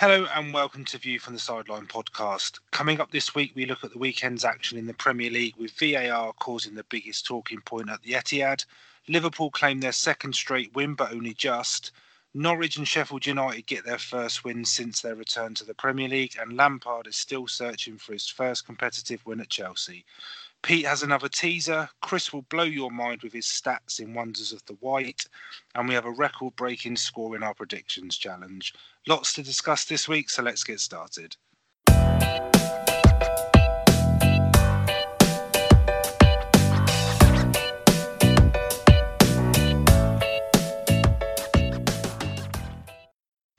[0.00, 2.60] Hello and welcome to View from the Sideline podcast.
[2.70, 5.72] Coming up this week, we look at the weekend's action in the Premier League with
[5.72, 8.64] VAR causing the biggest talking point at the Etihad.
[9.08, 11.90] Liverpool claim their second straight win, but only just.
[12.32, 16.36] Norwich and Sheffield United get their first win since their return to the Premier League,
[16.40, 20.04] and Lampard is still searching for his first competitive win at Chelsea.
[20.62, 21.88] Pete has another teaser.
[22.02, 25.24] Chris will blow your mind with his stats in Wonders of the White.
[25.74, 28.74] And we have a record breaking score in our predictions challenge.
[29.08, 31.34] Lots to discuss this week, so let's get started.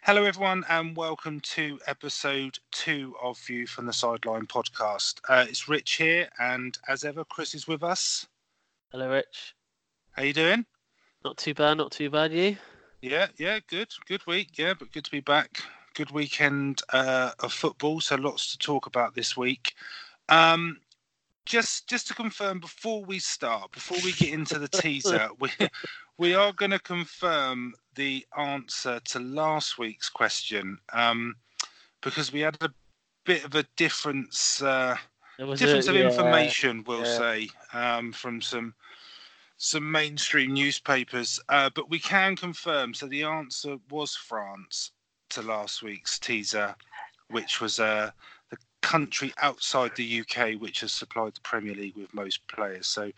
[0.03, 5.16] Hello, everyone, and welcome to episode two of View from the Sideline podcast.
[5.27, 8.27] Uh, it's Rich here, and as ever, Chris is with us.
[8.91, 9.55] Hello, Rich.
[10.11, 10.67] How you doing?
[11.25, 12.34] Not too bad, not too bad.
[12.34, 12.58] You?
[13.02, 14.58] Yeah, yeah, good, good week.
[14.58, 15.62] Yeah, but good to be back.
[15.94, 19.73] Good weekend uh, of football, so lots to talk about this week.
[20.28, 20.78] Um,
[21.45, 25.50] just just to confirm before we start, before we get into the teaser, we
[26.17, 31.36] we are going to confirm the answer to last week's question um,
[32.02, 32.70] because we had a
[33.25, 34.95] bit of a difference uh,
[35.38, 37.17] difference a, of yeah, information, we'll yeah.
[37.17, 38.73] say, um, from some
[39.59, 41.39] some mainstream newspapers.
[41.49, 42.93] Uh, but we can confirm.
[42.93, 44.91] So the answer was France
[45.31, 46.73] to last week's teaser,
[47.29, 48.09] which was uh,
[48.49, 52.87] the country outside the UK which has supplied the Premier League with most players.
[52.87, 53.11] So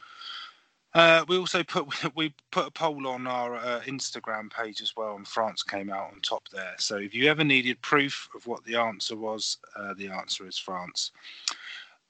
[0.95, 5.15] uh, we also put we put a poll on our uh, Instagram page as well,
[5.15, 6.73] and France came out on top there.
[6.79, 10.57] So if you ever needed proof of what the answer was, uh, the answer is
[10.57, 11.11] France.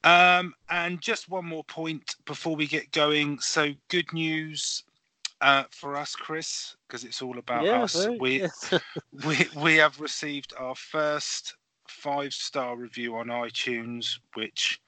[0.03, 3.39] Um, and just one more point before we get going.
[3.39, 4.83] So good news
[5.41, 8.07] uh, for us, Chris, because it's all about yeah, us.
[8.19, 8.47] We
[9.25, 11.55] we we have received our first
[11.87, 14.81] five star review on iTunes, which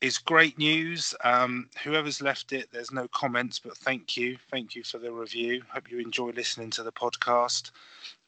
[0.00, 1.14] is great news.
[1.24, 4.36] Um, whoever's left it, there's no comments, but thank you.
[4.50, 5.62] Thank you for the review.
[5.68, 7.70] Hope you enjoy listening to the podcast.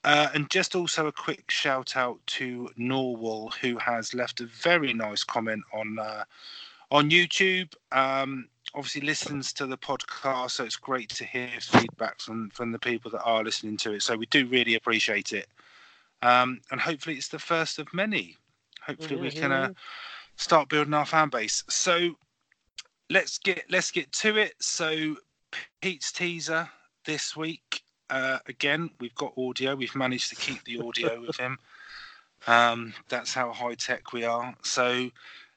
[0.04, 4.92] Uh, and just also a quick shout out to Norwell, who has left a very
[4.92, 6.24] nice comment on uh,
[6.90, 7.72] on YouTube.
[7.92, 12.78] Um, obviously, listens to the podcast, so it's great to hear feedback from from the
[12.78, 14.02] people that are listening to it.
[14.02, 15.48] So we do really appreciate it,
[16.22, 18.36] um, and hopefully, it's the first of many.
[18.86, 19.52] Hopefully, we can.
[19.52, 19.70] Uh,
[20.36, 21.64] start building our fan base.
[21.68, 22.16] So
[23.10, 24.54] let's get let's get to it.
[24.60, 25.16] So
[25.80, 26.68] Pete's teaser
[27.04, 27.83] this week.
[28.10, 29.74] Uh, again, we've got audio.
[29.74, 31.58] We've managed to keep the audio with him.
[32.46, 34.54] Um, that's how high tech we are.
[34.62, 35.10] So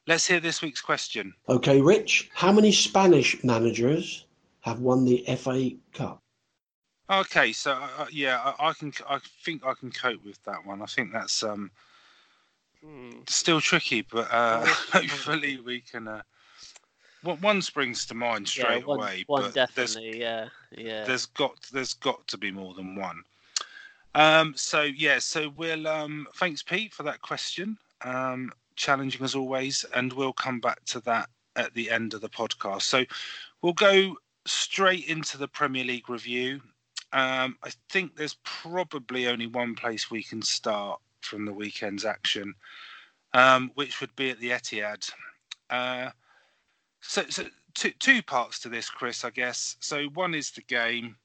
[0.07, 1.33] let's hear this week's question.
[1.49, 2.29] Okay, Rich.
[2.33, 4.25] How many Spanish managers
[4.61, 6.21] have won the FA Cup?
[7.09, 8.93] Okay, so uh, uh, yeah, I, I, can.
[9.09, 10.81] I think I can cope with that one.
[10.81, 11.71] I think that's um,
[12.83, 13.09] Hmm.
[13.27, 16.07] Still tricky, but uh, hopefully we can.
[16.07, 16.21] Uh,
[17.23, 19.23] one springs to mind straight yeah, one, away.
[19.27, 21.03] One but definitely, yeah, yeah.
[21.03, 23.23] There's got there's got to be more than one.
[24.15, 27.77] Um, so yeah, so we'll um, thanks Pete for that question.
[28.01, 32.29] Um, challenging as always, and we'll come back to that at the end of the
[32.29, 32.83] podcast.
[32.83, 33.03] So
[33.61, 36.61] we'll go straight into the Premier League review.
[37.13, 42.53] Um, I think there's probably only one place we can start, from the weekend's action,
[43.33, 45.09] um, which would be at the Etihad.
[45.69, 46.09] Uh,
[47.07, 49.77] so, so two, two parts to this, Chris, I guess.
[49.79, 51.15] So one is the game,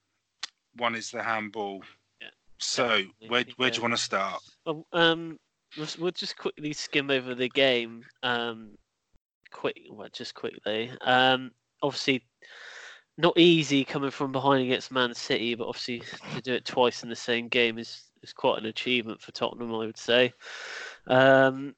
[0.76, 1.82] one is the handball.
[2.20, 2.28] Yeah.
[2.58, 4.42] So where where do you want to start?
[4.64, 5.38] Well, um,
[5.98, 8.04] we'll just quickly skim over the game.
[8.22, 8.76] Um,
[9.50, 10.90] quick, well, just quickly.
[11.00, 11.50] Um,
[11.82, 12.24] obviously,
[13.18, 16.02] not easy coming from behind against Man City, but obviously
[16.34, 19.74] to do it twice in the same game is is quite an achievement for Tottenham,
[19.74, 20.32] I would say.
[21.08, 21.74] Um,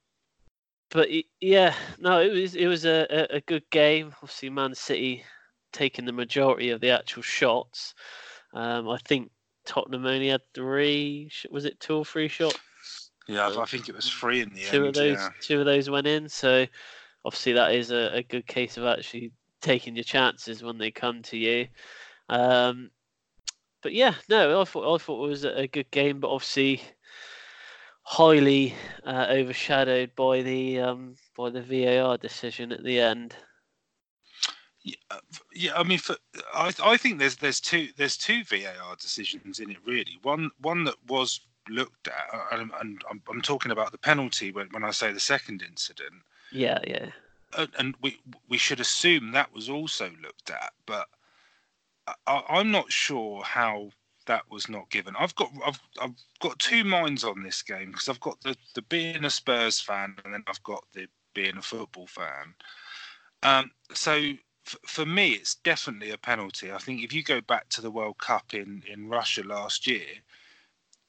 [0.94, 1.08] but
[1.40, 4.14] yeah, no, it was it was a, a good game.
[4.22, 5.24] Obviously, Man City
[5.72, 7.94] taking the majority of the actual shots.
[8.54, 9.32] Um, I think
[9.66, 11.30] Tottenham only had three.
[11.50, 12.56] Was it two or three shots?
[13.26, 14.70] Yeah, I think it was three in the two end.
[14.70, 15.28] Two of those, yeah.
[15.40, 16.28] two of those went in.
[16.28, 16.64] So
[17.24, 19.32] obviously, that is a, a good case of actually
[19.62, 21.66] taking your chances when they come to you.
[22.28, 22.90] Um,
[23.82, 26.82] but yeah, no, I thought I thought it was a good game, but obviously
[28.04, 28.74] highly
[29.04, 33.34] uh, overshadowed by the um, by the VAR decision at the end.
[34.82, 35.18] Yeah, uh,
[35.54, 36.16] yeah I mean, for,
[36.54, 40.18] I I think there's there's two there's two VAR decisions in it really.
[40.22, 41.40] One one that was
[41.70, 45.12] looked at, uh, and, and I'm, I'm talking about the penalty when when I say
[45.12, 46.22] the second incident.
[46.52, 47.06] Yeah, yeah.
[47.56, 51.08] And, and we we should assume that was also looked at, but
[52.26, 53.90] I, am not sure how
[54.26, 55.14] that was not given.
[55.18, 58.82] I've got I've I've got two minds on this game because I've got the the
[58.82, 62.54] being a Spurs fan and then I've got the being a football fan.
[63.42, 66.72] Um, so f- for me, it's definitely a penalty.
[66.72, 70.06] I think if you go back to the World Cup in in Russia last year,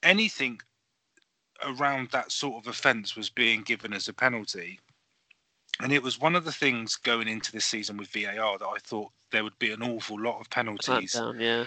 [0.04, 0.60] anything
[1.64, 4.80] around that sort of offence was being given as a penalty.
[5.82, 8.78] And it was one of the things going into this season with VAR that I
[8.80, 11.66] thought there would be an awful lot of penalties Clampdown, yeah.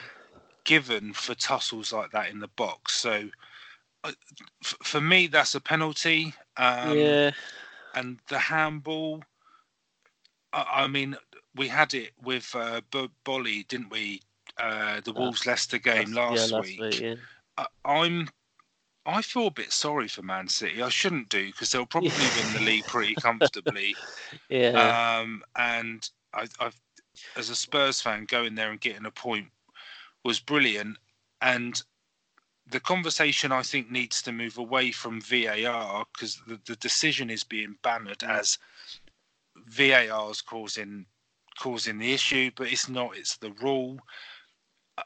[0.69, 2.93] Given for tussles like that in the box.
[2.93, 3.31] So
[4.05, 4.13] uh,
[4.63, 6.35] f- for me, that's a penalty.
[6.59, 7.31] Um, yeah.
[7.95, 9.23] And the handball,
[10.53, 11.17] I, I mean,
[11.57, 14.21] we had it with uh, B- Boly, didn't we?
[14.59, 16.81] Uh, the Wolves Leicester game Last- yeah, last week.
[16.81, 17.15] week, yeah.
[17.57, 18.29] I, I'm.
[19.07, 20.83] I feel a bit sorry for Man City.
[20.83, 22.11] I shouldn't do because they'll probably
[22.43, 23.97] win the league pretty comfortably.
[24.51, 25.21] Yeah.
[25.23, 26.79] Um, and I, I've,
[27.35, 29.47] as a Spurs fan, going there and getting a point
[30.25, 30.99] was brilliant.
[31.41, 31.83] And
[32.71, 37.45] the conversation I think needs to move away from VAR because the, the decision is
[37.45, 38.59] being bannered as
[39.57, 41.07] VAR's causing
[41.59, 43.17] causing the issue, but it's not.
[43.17, 43.99] It's the rule.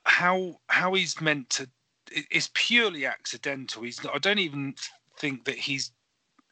[0.05, 1.69] How how he's meant to?
[2.11, 3.83] It's purely accidental.
[3.83, 4.03] He's.
[4.03, 4.75] Not, I don't even
[5.19, 5.93] think that he's.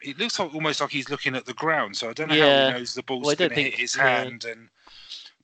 [0.01, 1.95] It looks like almost like he's looking at the ground.
[1.95, 2.67] So I don't know how Yeah.
[2.71, 4.21] he knows the ball's Well, going to hit his yeah.
[4.23, 4.45] hand.
[4.45, 4.69] And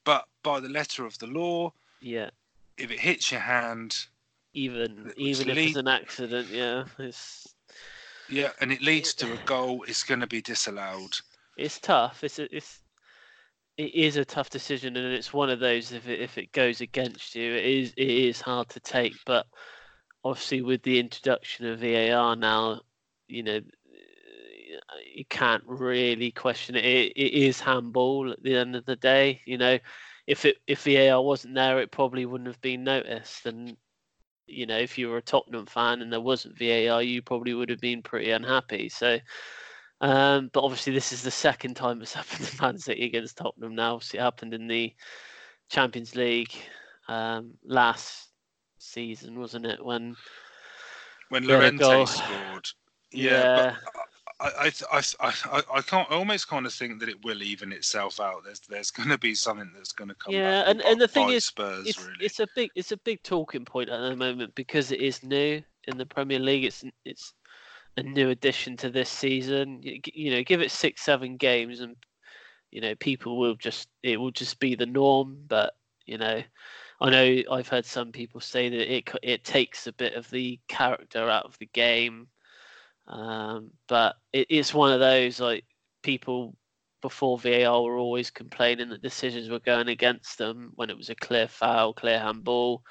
[0.04, 2.30] but by the letter of the law, yeah.
[2.78, 3.96] If it hits your hand,
[4.54, 6.86] Even even if it's an accident, yeah.
[7.00, 7.56] It's
[8.28, 11.14] yeah, and it leads to a goal, it's going to be disallowed.
[11.58, 12.24] it's tough.
[12.24, 12.82] It's a, it's
[13.78, 16.82] it is a tough decision, and it's one of those if it if it goes
[16.82, 19.16] against you, it is it is hard to take.
[19.26, 19.46] But
[20.24, 22.82] obviously, with the introduction of VAR now,
[23.28, 23.62] you know,
[25.16, 26.86] you can't really question it.
[26.86, 29.42] It, it is handball at the end of the day.
[29.46, 29.80] You know,
[30.28, 33.46] if it if VAR wasn't there, it probably wouldn't have been noticed.
[33.46, 33.76] And
[34.46, 37.70] you know, if you were a Tottenham fan and there wasn't VAR, you probably would
[37.70, 38.90] have been pretty unhappy.
[38.90, 39.20] So.
[40.00, 43.74] Um, but obviously, this is the second time it's happened to Man City against Tottenham.
[43.74, 44.94] Now, obviously, it happened in the
[45.70, 46.54] Champions League
[47.08, 48.30] um, last
[48.78, 49.84] season, wasn't it?
[49.84, 50.16] When
[51.30, 52.68] When Llorente scored.
[53.12, 53.32] yeah,
[53.74, 53.76] Yeah,
[54.40, 56.10] I, I, I, I, can't.
[56.12, 58.44] I almost kind of think that it will even itself out.
[58.46, 60.34] There's, there's going to be something that's going to come.
[60.34, 62.18] Yeah, and- and the thing is, Spurs it's really.
[62.26, 65.62] it's a big it's a big talking point at the moment because it is new
[65.88, 66.66] in the Premier League.
[66.66, 67.34] It's it's
[67.98, 69.82] a new addition to this season.
[69.82, 71.96] You, you know, give it six seven games and
[72.70, 75.38] you know people will just it will just be the norm.
[75.48, 75.76] But
[76.06, 76.44] you know,
[77.02, 80.60] I know I've heard some people say that it it takes a bit of the
[80.68, 82.28] character out of the game.
[83.08, 85.64] Um, but it, it's one of those like
[86.04, 86.56] people
[87.02, 91.16] before VAR were always complaining that decisions were going against them when it was a
[91.16, 92.84] clear foul, clear handball.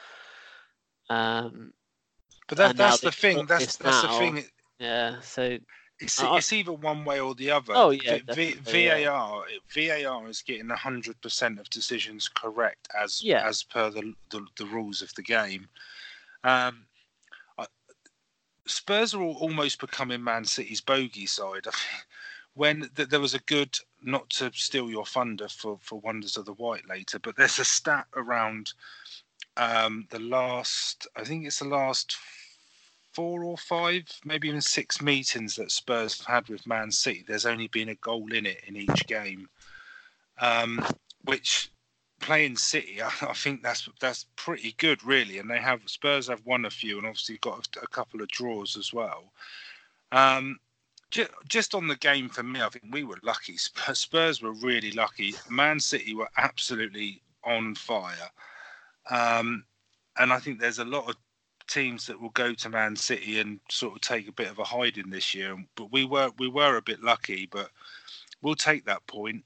[1.11, 1.73] Um,
[2.49, 3.47] but that, that's the thing.
[3.47, 4.45] That's that's the thing.
[4.79, 5.59] yeah, so
[5.99, 7.73] It's, I- it's either one way or the other.
[7.75, 9.09] Oh, yeah, V- definitely, yeah.
[9.11, 13.47] VAR VAR is getting hundred percent of decisions correct as Yeah.
[13.47, 15.69] as per the, the the rules of the game.
[16.45, 16.86] Um,
[18.67, 21.67] Spurs are almost becoming Man City's bogey side.
[22.55, 26.47] When th- there was a good, not to steal your thunder for for Wonders of
[26.47, 28.73] the White later, but there's a stat around
[29.57, 31.07] um, the last.
[31.17, 32.17] I think it's the last
[33.13, 37.47] four or five, maybe even six meetings that Spurs have had with Man City, there's
[37.47, 39.49] only been a goal in it in each game.
[40.39, 40.85] Um,
[41.25, 41.71] which
[42.21, 45.39] playing City, I, think that's that's pretty good, really.
[45.39, 48.29] And they have Spurs have won a few, and obviously got a, a couple of
[48.29, 49.33] draws as well.
[50.13, 50.59] Um,
[51.11, 53.57] ju- just on the game for me, I think we were lucky.
[53.57, 55.35] Spurs, Spurs were really lucky.
[55.49, 58.31] Man City were absolutely on fire.
[59.11, 59.65] Um,
[60.19, 61.17] and I think there's a lot of
[61.69, 64.65] teams that will go to Man City and sort of take a bit of a
[64.65, 65.57] hiding this year.
[65.77, 67.71] But we were we were a bit lucky, but
[68.43, 69.45] we'll take that point.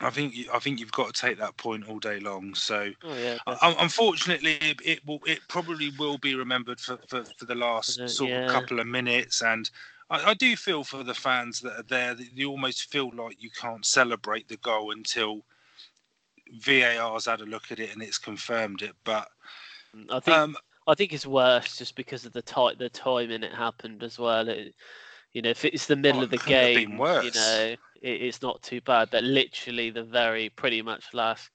[0.00, 2.54] I think you, I think you've got to take that point all day long.
[2.54, 7.24] So oh yeah, uh, unfortunately, it, it will it probably will be remembered for, for,
[7.36, 8.40] for the last the- sort yeah.
[8.40, 9.42] of couple of minutes.
[9.42, 9.70] And
[10.10, 12.14] I, I do feel for the fans that are there.
[12.14, 15.44] That you almost feel like you can't celebrate the goal until
[16.52, 18.96] VAR's had a look at it and it's confirmed it.
[19.04, 19.28] But
[20.10, 23.52] I think um, I think it's worse just because of the ti the timing it
[23.54, 24.48] happened as well.
[24.48, 24.74] It,
[25.32, 27.30] you know, if it's the middle Oh, of the it couldn't have been game, you
[27.32, 29.10] know, it, it's not too bad.
[29.10, 31.50] But literally, the very pretty much last,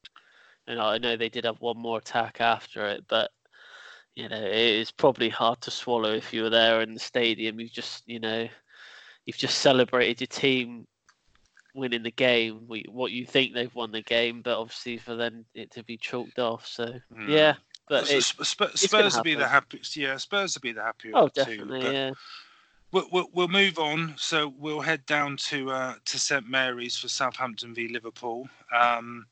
[0.68, 3.32] and I know they did have one more attack after it, but
[4.16, 7.60] you know, it is probably hard to swallow if you were there in the stadium.
[7.60, 8.48] You've just, you know,
[9.26, 10.86] you've just celebrated your team
[11.76, 15.46] winning the game, we- what you think they've won the game, but obviously for them
[15.56, 16.68] it to be chalked off.
[16.68, 17.30] So Hmm.
[17.30, 17.56] yeah,
[17.90, 18.26] but So it,
[18.80, 19.82] it's gonna Spurs will be the happy.
[19.96, 21.74] Yeah, Spurs will be the happier oh, of the two.
[21.76, 22.12] definitely, yeah.
[22.94, 24.14] We'll, we'll, we'll move on.
[24.18, 28.48] So we'll head down to uh, to St Mary's for Southampton v Liverpool.
[28.74, 29.26] Um,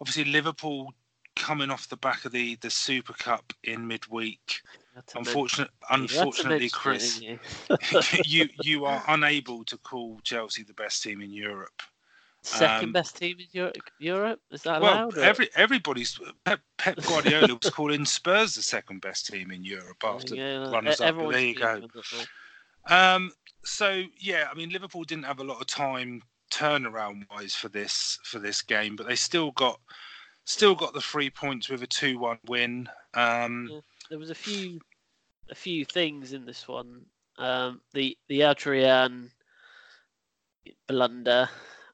[0.00, 0.94] obviously, Liverpool
[1.34, 4.62] coming off the back of the the Super Cup in midweek.
[4.94, 7.38] Had to Unfortunate, mention- you had to unfortunately, mention Chris, you?
[8.24, 11.82] you you are unable to call Chelsea the best team in Europe.
[12.42, 13.46] Second Um, best team in
[13.98, 14.40] Europe.
[14.52, 15.16] Is that Well, allowed?
[15.18, 20.02] or- every everybody's Pep, Pep Guardiola was calling Spurs the second best team in Europe
[20.04, 21.16] after Yeah, runners up.
[21.16, 21.82] There you go.
[22.86, 23.32] Um,
[23.64, 28.18] so yeah, I mean Liverpool didn't have a lot of time turnaround wise for this
[28.24, 29.80] for this game, but they still got
[30.44, 32.88] still got the three points with a two one win.
[33.14, 33.80] Um, Yeah.
[34.10, 34.80] There was a few
[35.50, 37.04] a few things in this one.
[37.36, 39.30] Um, the the Adrian
[40.86, 41.48] blunder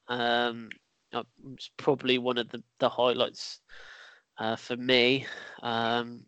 [0.08, 0.70] um,
[1.12, 3.60] uh, was probably one of the, the highlights
[4.38, 5.26] uh, for me.
[5.62, 6.24] Um,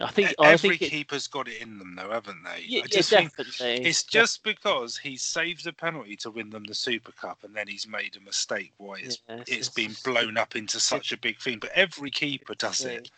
[0.00, 2.64] I think e- I every think it, keeper's got it in them though, haven't they?
[2.66, 3.82] yeah, I yeah, just think definitely.
[3.82, 7.68] it's just because he saved a penalty to win them the Super Cup, and then
[7.68, 8.72] he's made a mistake.
[8.78, 11.58] Why it's Yeah, it's it's been blown up into such a big thing.
[11.60, 12.86] But every keeper does see.
[12.86, 13.10] it.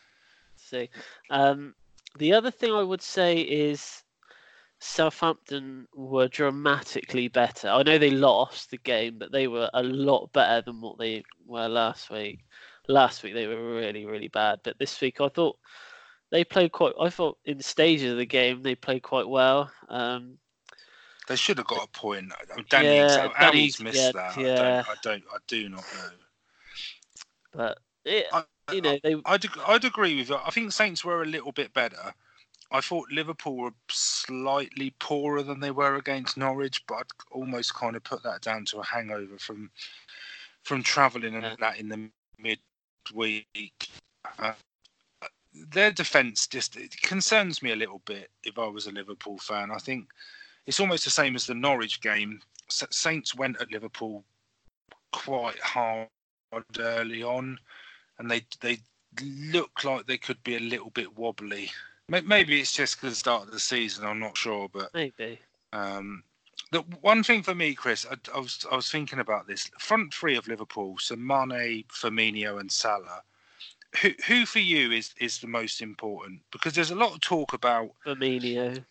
[0.56, 0.90] See,
[1.30, 1.74] um,
[2.18, 4.02] the other thing I would say is
[4.78, 7.68] Southampton were dramatically better.
[7.68, 11.24] I know they lost the game, but they were a lot better than what they
[11.46, 12.40] were last week.
[12.88, 15.56] Last week they were really, really bad, but this week I thought
[16.36, 16.92] they played quite.
[17.00, 19.70] I thought in stages of the game they played quite well.
[19.88, 20.36] Um,
[21.28, 22.30] They should have got a point.
[22.68, 24.36] Danny, Yeah, how- how he's Danny's- missed yeah, that.
[24.36, 24.52] yeah.
[24.54, 24.88] I don't.
[24.88, 25.24] I don't.
[25.32, 26.10] I do not know.
[27.52, 30.36] but it, I- you know, they I'd, I'd agree with you.
[30.36, 32.12] I think Saints were a little bit better.
[32.70, 37.96] I thought Liverpool were slightly poorer than they were against Norwich, but I'd almost kind
[37.96, 39.70] of put that down to a hangover from
[40.64, 41.56] from travelling and Yeah.
[41.60, 43.88] that in the midweek.
[44.38, 44.52] Uh,
[45.70, 48.30] their defence just it concerns me a little bit.
[48.44, 50.08] If I was a Liverpool fan, I think
[50.66, 52.40] it's almost the same as the Norwich game.
[52.68, 54.24] Saints went at Liverpool
[55.12, 56.08] quite hard
[56.78, 57.58] early on,
[58.18, 58.78] and they they
[59.22, 61.70] look like they could be a little bit wobbly.
[62.08, 64.04] Maybe it's just because the start of the season.
[64.04, 65.40] I'm not sure, but maybe
[65.72, 66.22] um,
[66.72, 70.14] the one thing for me, Chris, I, I was I was thinking about this front
[70.14, 73.22] three of Liverpool: so Mane, Firmino, and Salah.
[74.02, 76.40] Who who for you is is the most important?
[76.50, 77.90] Because there's a lot of talk about.
[78.04, 78.84] Firmino.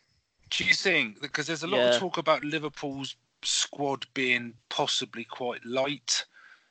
[0.50, 1.90] Do you think because there's a lot Yeah.
[1.96, 6.26] of talk about Liverpool's squad being possibly quite light,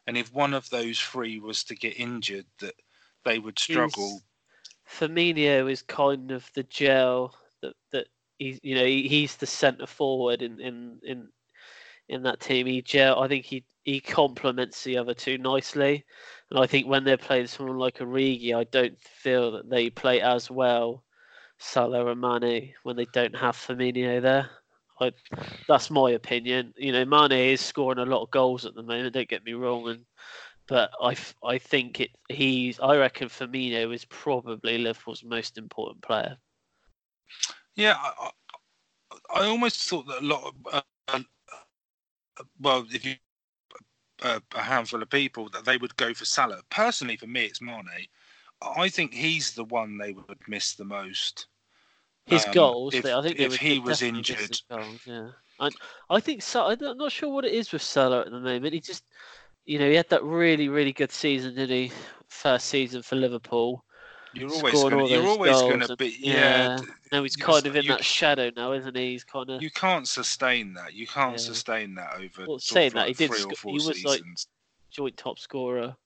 [0.07, 2.75] and if one of those three was to get injured, that
[3.25, 4.11] they would struggle.
[4.11, 4.23] He's-
[4.99, 9.87] Firmino is kind of the gel that that he's you know he, he's the centre
[9.87, 11.29] forward in in in
[12.09, 12.67] in that team.
[12.67, 12.85] He.
[13.01, 16.05] I think he he complements the other two nicely,
[16.51, 20.21] and I think when they're playing someone like Origi, I don't feel that they play
[20.21, 21.05] as well.
[21.59, 24.51] Salah and Mane when they don't have Firmino there.
[25.01, 25.13] I,
[25.69, 26.73] that's my opinion.
[26.77, 29.15] You know, Mane is scoring a lot of goals at the moment.
[29.15, 30.05] Don't get me wrong, and
[30.67, 36.37] but I, I think it he's I reckon Firmino is probably Liverpool's most important player.
[37.77, 38.31] Yeah, I,
[39.35, 41.21] I, almost thought that a lot of, uh,
[42.61, 43.15] well, if you,
[44.23, 46.63] uh, a handful of people, that they would go for Salah.
[46.71, 48.09] Personally, for me, it's Mane.
[48.63, 51.47] I think he's the one they would miss the most.
[52.27, 54.61] His Um, goals, if- I think if would he was injured.
[54.71, 55.31] goals, yeah.
[55.61, 55.71] I
[56.11, 56.67] I think so.
[56.67, 58.75] I'm not sure what it is with Salah at the moment.
[58.75, 59.05] He just,
[59.67, 61.93] you know, he had that really really good season, didn't he?
[62.29, 63.85] First season for Liverpool.
[64.35, 64.95] You're always going.
[64.95, 66.17] all You're always going to be.
[66.19, 66.35] yeah.
[66.35, 66.79] Yeah.
[67.13, 69.13] Now he's you kind of in that shadow now, isn't he?
[69.13, 70.95] He's kind of You can't sustain that.
[70.95, 71.37] You can't Yeah.
[71.39, 72.47] sustain that over.
[72.47, 74.23] Well, saying of that, he did sc- he was, like,
[74.91, 75.97] joint top scorer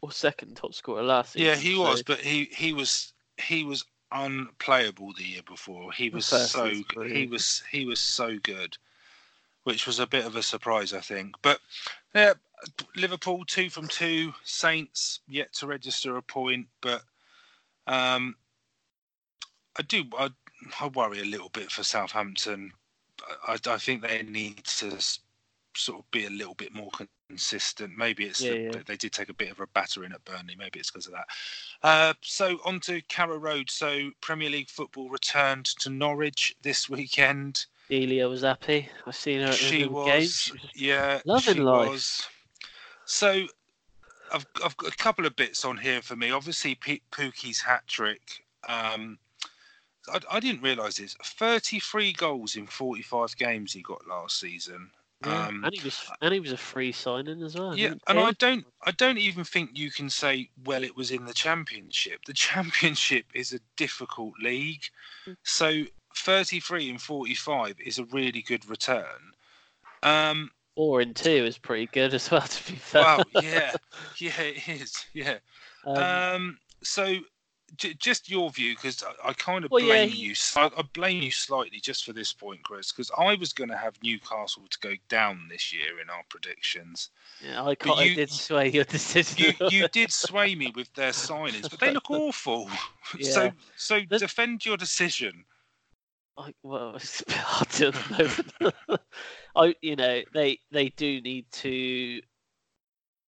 [0.00, 1.46] or second top scorer last season.
[1.46, 5.92] Yeah, he so- was, but he he was he was unplayable the year before.
[5.92, 8.76] He was so season, he was he was so good,
[9.64, 11.34] which was a bit of a surprise, I think.
[11.42, 11.60] But
[12.14, 12.32] yeah,
[12.96, 14.34] Liverpool two from two.
[14.44, 17.02] Saints yet to register a point, but
[17.90, 18.34] um,
[19.78, 20.30] I do I,
[20.80, 22.72] I worry a little bit for Southampton.
[23.46, 24.96] I, I think they need to
[25.76, 26.90] sort of be a little bit more
[27.28, 27.96] consistent.
[27.96, 28.82] Maybe it's Yeah, the, yeah.
[28.86, 30.56] they did take a bit of a battering at Burnley.
[30.58, 31.26] Maybe it's because of that.
[31.82, 33.70] Uh, so on to Carrow Road.
[33.70, 37.66] So Premier League football returned to Norwich this weekend.
[37.88, 38.88] Delia was happy.
[39.06, 40.52] I've seen her at She was, games.
[40.74, 41.88] yeah, Loving she life.
[41.88, 42.22] was.
[43.04, 43.46] So
[44.32, 46.30] I've I've got a couple of bits on here for me.
[46.30, 48.44] Obviously, P- Pukki's hat trick.
[48.68, 49.18] Um,
[50.12, 51.14] I, I didn't realise this.
[51.22, 54.90] Thirty-three goals in forty-five games he got last season.
[55.26, 57.76] Yeah, Um, and he was and he was a free signing as well.
[57.76, 58.18] yeah, and?
[58.18, 62.24] I don't, I don't even think you can say, well, it was in the championship.
[62.24, 64.82] The championship is a difficult league,
[65.26, 65.36] Mm.
[65.42, 65.82] so
[66.16, 69.32] 33 and 45 is a really good return.
[70.02, 72.40] Um, four and two is pretty good as well.
[72.48, 73.02] To be fair.
[73.02, 73.74] wow, yeah,
[74.16, 75.36] yeah, it is, yeah.
[75.84, 77.16] Um, Um, so,
[77.76, 80.34] j- just your view, because I, I kind of Well, yeah, blame he- you.
[80.56, 84.02] I blame you slightly just for this point, Chris, because I was going to have
[84.02, 87.10] Newcastle to go down this year in our predictions.
[87.44, 89.36] yeah, I, can't, you- I did sway your decision.
[89.60, 92.70] You you did sway me with their signings, but they look awful.
[93.20, 93.50] So Yeah.
[93.76, 95.44] so The- defend your decision.
[96.40, 98.72] I, well, it's a bit hard to.
[99.56, 102.20] I, you know, they they do need to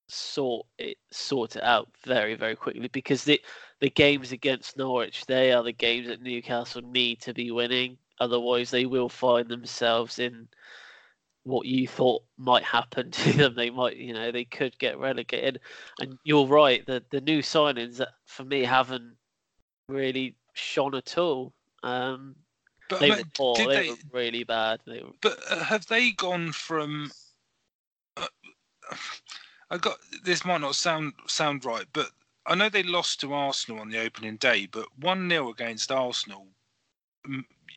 [0.09, 3.41] sort it sort it out very very quickly because the
[3.81, 7.99] the games against Norwich they are the games that Newcastle need to be winning.
[8.21, 10.49] Otherwise, they will find themselves in
[11.45, 13.55] what you thought might happen to them.
[13.55, 15.61] They might, you know, they could get relegated.
[16.01, 16.85] And you're right.
[16.87, 19.17] The the new signings that for me haven't
[19.89, 21.53] really shone at all.
[21.83, 22.37] Um,
[22.89, 23.57] But, they but were poor.
[23.57, 24.81] They, they- were really bad.
[24.87, 27.11] Were, but uh, have they gone from?
[28.17, 28.27] Uh,
[29.71, 32.11] I got this might not sound sound right, but
[32.47, 36.49] I know they lost to Arsenal on the opening day, but one 0 against Arsenal,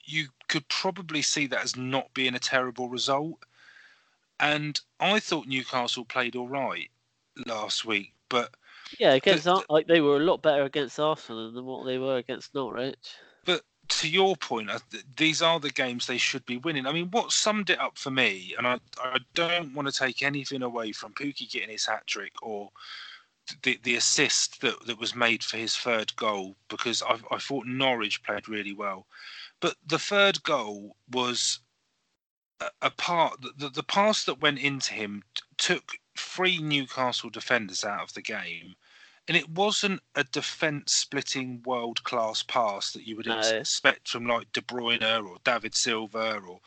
[0.03, 3.37] you could probably see that as not being a terrible result.
[4.39, 6.89] And I thought Newcastle played all right
[7.45, 8.53] last week, but
[8.99, 11.97] yeah, against the- Ar- like they were a lot better against Arsenal than what they
[11.97, 13.15] were against Norwich.
[13.87, 14.79] To your point, uh,
[15.15, 16.87] these are the games they should be winning.
[16.87, 20.23] I mean, what summed it up for me, and I, I don't want to take
[20.23, 22.71] anything away from Pukki getting his hat trick or
[23.61, 27.67] the the assist that, that was made for his third goal, because I, I thought
[27.67, 29.05] Norwich played really well.
[29.59, 31.59] But the third goal was
[32.59, 37.83] a, a part, the, the pass that went into him t- took three Newcastle defenders
[37.83, 38.75] out of the game
[39.27, 43.39] and it wasn't a defence splitting world class pass that you would No.
[43.39, 46.61] expect from like De Bruyne or David Silva or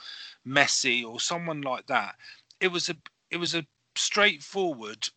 [0.46, 2.16] Messi or someone like that.
[2.60, 2.96] It was a
[3.30, 5.08] it was a straightforward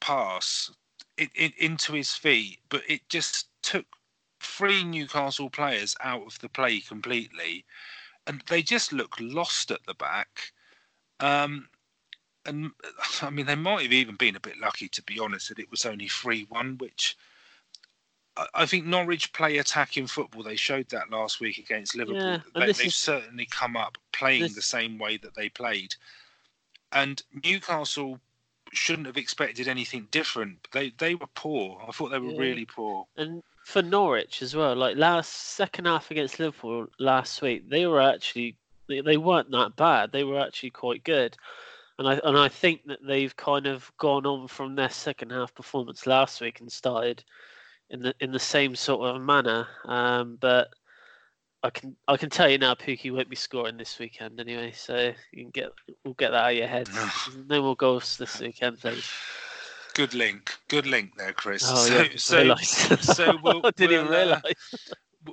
[0.00, 0.70] pass
[1.16, 3.86] it, it, into his feet, but it just took
[4.40, 7.64] three Newcastle players out of the play completely,
[8.26, 10.52] and they just looked lost at the back.
[11.20, 11.68] Um,
[12.46, 12.70] and
[13.22, 15.70] I mean, they might have even been a bit lucky, to be honest, that it
[15.70, 17.16] was only 3 1, which
[18.36, 20.42] I, I think Norwich play attacking football.
[20.42, 22.22] They showed that last week against Liverpool.
[22.22, 25.94] Yeah, they, they've is- certainly come up playing this- the same way that they played.
[26.92, 28.18] And Newcastle
[28.72, 30.66] shouldn't have expected anything different.
[30.72, 31.82] They they were poor.
[31.86, 32.38] I thought they were Yeah.
[32.40, 33.06] really poor.
[33.16, 38.00] And for Norwich as well, like last second half against Liverpool last week, they were
[38.00, 38.56] actually
[38.88, 40.10] they, they weren't that bad.
[40.12, 41.36] They were actually quite good.
[42.00, 45.54] And I and I think that they've kind of gone on from their second half
[45.54, 47.22] performance last week and started
[47.90, 49.68] in the in the same sort of manner.
[49.84, 50.68] Um, but
[51.62, 54.72] I can I can tell you now, Pukki won't be scoring this weekend anyway.
[54.74, 56.88] So you can get we'll get that out of your head.
[57.46, 59.06] no more goals this weekend, please.
[59.92, 60.56] Good link.
[60.68, 61.64] Good link there, Chris.
[61.66, 63.04] Oh so, yeah, so, realised.
[63.04, 64.92] so we'll- I didn't we'll, uh, realise.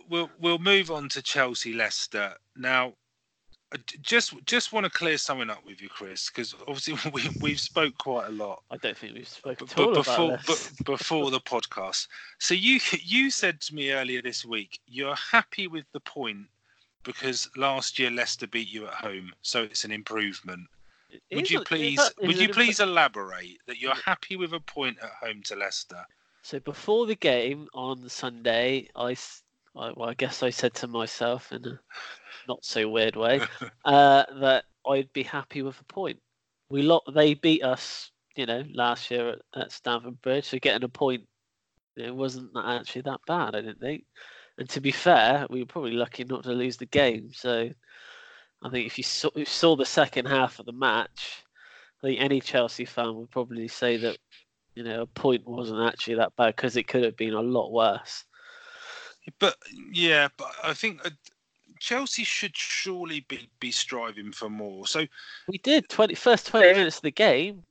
[0.10, 2.96] we'll we'll move on to Chelsea Leicester now.
[3.72, 6.96] Uh, I d- Just just want to clear something up with you, Chris, because obviously
[7.12, 10.08] we we've spoke quite a lot, I don't think we've spoken but, at all but
[10.08, 12.08] about before but before the podcast.
[12.40, 16.48] So you you said to me earlier this week you're happy with the point
[17.04, 20.68] because last year Leicester beat you at home, so it's an improvement.
[21.34, 24.54] Would you it- is please is would you a- please elaborate that you're happy with
[24.54, 26.06] a point at home to Leicester?
[26.42, 29.16] So before the game on Sunday, I,
[29.76, 31.80] I- well, I guess I said to myself in a
[32.48, 33.42] not so weird way
[33.86, 36.20] uh, that I'd be happy with a point.
[36.70, 40.46] We lot they beat us, you know, last year at, at Stamford Bridge.
[40.46, 41.24] So getting a point,
[41.96, 43.56] it wasn't actually that bad.
[43.56, 44.04] I didn't think.
[44.58, 47.30] And to be fair, we were probably lucky not to lose the game.
[47.34, 47.70] So
[48.64, 51.44] I think if you saw, if you saw the second half of the match,
[52.04, 54.18] I think any Chelsea fan would probably say that
[54.78, 57.72] you know, a point wasn't actually that bad because it could have been a lot
[57.72, 58.24] worse.
[59.40, 59.56] But
[59.92, 61.10] yeah, but I think uh,
[61.80, 64.88] Chelsea should surely be be striving for more.
[64.88, 65.06] So
[65.48, 67.64] We did 20, first 20 minutes of the game,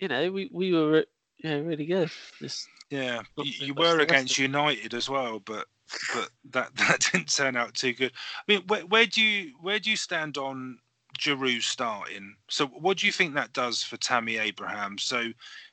[0.00, 1.02] you know, we, we were uh,
[1.38, 2.10] you know, really good.
[2.40, 5.66] Just, yeah, you, you were against United as well, but
[6.14, 8.12] but that that didn't turn out too good.
[8.36, 10.78] I mean, where, where do you where do you stand on
[11.18, 12.36] Giroud starting?
[12.48, 14.98] So what do you think that does for Tammy Abraham?
[14.98, 15.28] So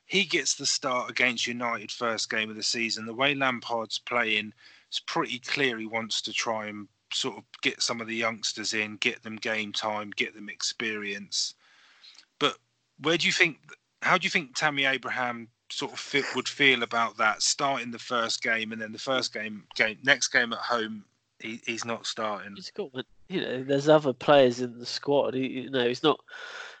[0.06, 3.06] he gets the start against United first game of the season.
[3.06, 4.52] The way Lampard's playing,
[4.88, 8.74] it's pretty clear he wants to try and sort of get some of the youngsters
[8.74, 11.54] in, get them game time, get them experience.
[12.38, 12.56] But
[13.00, 13.58] where do you think?
[14.02, 17.98] How do you think Tammy Abraham sort of fit, would feel about that starting the
[17.98, 21.04] first game and then the first game game next game at home
[21.42, 22.54] he, he's not starting.
[22.54, 22.90] He's got
[23.28, 25.34] you know there's other players in the squad.
[25.34, 26.20] He, you know he's not.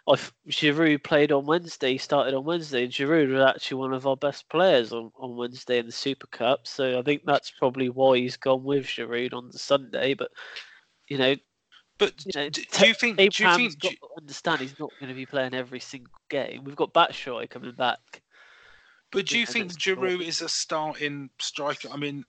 [0.08, 0.16] I
[0.48, 1.92] Giroud played on Wednesday.
[1.92, 5.36] He started on Wednesday, and Giroud was actually one of our best players on, on
[5.36, 6.66] Wednesday in the Super Cup.
[6.66, 10.14] So I think that's probably why he's gone with Giroud on the Sunday.
[10.14, 10.30] But
[11.08, 11.36] you know,
[11.98, 13.20] but you know, do, you think?
[13.20, 13.80] Abraham's do you think?
[13.80, 16.64] Got to understand he's not going to be playing every single game.
[16.64, 17.98] We've got Batshuayi coming back.
[19.12, 21.90] But do you think Giroud is a starting striker?
[21.92, 22.24] I mean,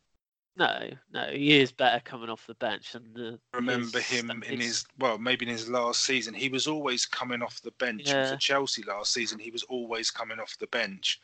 [0.55, 2.93] no, no, he is better coming off the bench.
[2.93, 7.05] And the, remember him in his well, maybe in his last season, he was always
[7.05, 8.03] coming off the bench.
[8.05, 8.31] Yeah.
[8.31, 11.19] For Chelsea last season, he was always coming off the bench.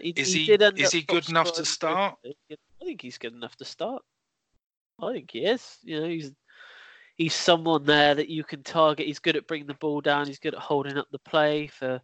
[0.00, 2.18] He, is he, he is he good enough to start?
[2.24, 4.02] I think he's good enough to start.
[5.00, 5.78] I think he is.
[5.84, 6.32] You know, he's
[7.16, 9.06] he's someone there that you can target.
[9.06, 10.26] He's good at bringing the ball down.
[10.26, 12.00] He's good at holding up the play for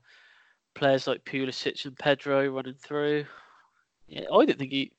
[0.76, 3.24] players like Pulisic and Pedro running through.
[4.06, 4.92] Yeah, I don't think he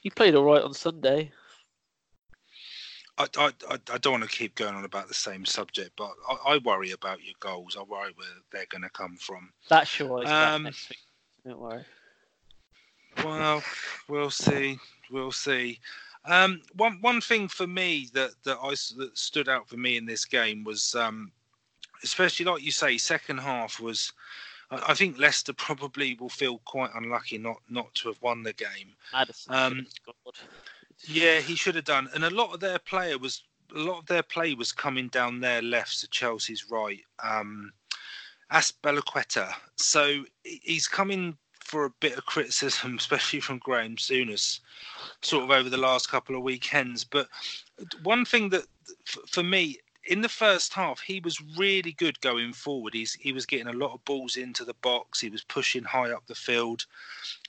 [0.00, 1.30] he played all right on Sunday.
[3.18, 3.52] I, I,
[3.92, 6.92] I don't want to keep going on about the same subject, but I, I worry
[6.92, 7.76] about your goals.
[7.78, 9.52] I worry where they're going to come from.
[9.68, 10.26] That's sure.
[10.26, 10.98] Um, next week.
[11.46, 11.84] Don't worry.
[13.22, 13.62] Well,
[14.08, 14.78] we'll see.
[15.10, 15.80] We'll see.
[16.24, 20.06] Um, one one thing for me that that I that stood out for me in
[20.06, 21.32] this game was, um,
[22.02, 24.12] especially like you say, second half was
[24.70, 28.94] I, think Leicester probably will feel quite unlucky not not to have won the game.
[29.48, 29.86] Um,
[31.08, 32.08] yeah, he should have done.
[32.14, 33.42] And a lot of their player was
[33.74, 37.00] a lot of their play was coming down their left to Chelsea's right.
[37.22, 37.72] Um,
[38.52, 39.52] Azpilicueta.
[39.76, 41.36] So he's coming
[41.70, 44.60] for a bit of criticism, especially from Graham Souness,
[45.22, 47.04] sort of over the last couple of weekends.
[47.04, 47.28] But
[48.02, 48.64] one thing that,
[49.28, 52.94] for me, in the first half, he was really good going forward.
[52.94, 55.20] He's he was getting a lot of balls into the box.
[55.20, 56.86] He was pushing high up the field.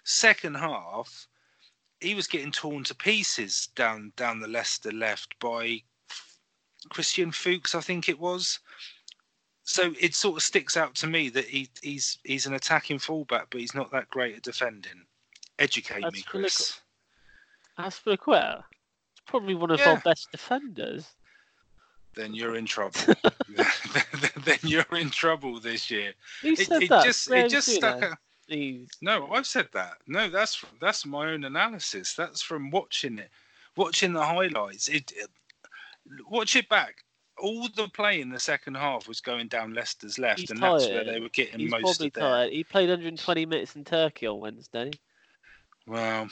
[0.04, 1.28] Second half,
[2.00, 5.82] he was getting torn to pieces down down the Leicester left by
[6.90, 8.60] Christian Fuchs, I think it was.
[9.64, 13.48] So it sort of sticks out to me that he, he's he's an attacking fullback,
[13.50, 15.06] but he's not that great at defending.
[15.60, 16.82] Educate That's me, Chris.
[17.78, 18.64] Azpilicueta,
[19.14, 19.92] it's probably one of yeah.
[19.92, 21.06] our best defenders
[22.16, 23.00] then you're in trouble.
[24.46, 26.14] then you're in trouble this year.
[26.42, 27.06] Who said it, that?
[27.06, 28.18] just it just stuck out.
[29.02, 29.98] No, I've said that.
[30.08, 32.14] No, that's that's my own analysis.
[32.14, 33.30] That's from watching it,
[33.78, 34.88] watching the highlights.
[34.88, 35.30] It, it
[36.30, 37.04] watch it back.
[37.38, 40.82] All the play in the second half was going down Leicester's left, He's and tired.
[40.82, 42.24] that's where they were getting He's most of their.
[42.24, 42.54] Tired.
[42.54, 44.92] He played 120 minutes in Turkey on Wednesday.
[45.88, 46.30] Well,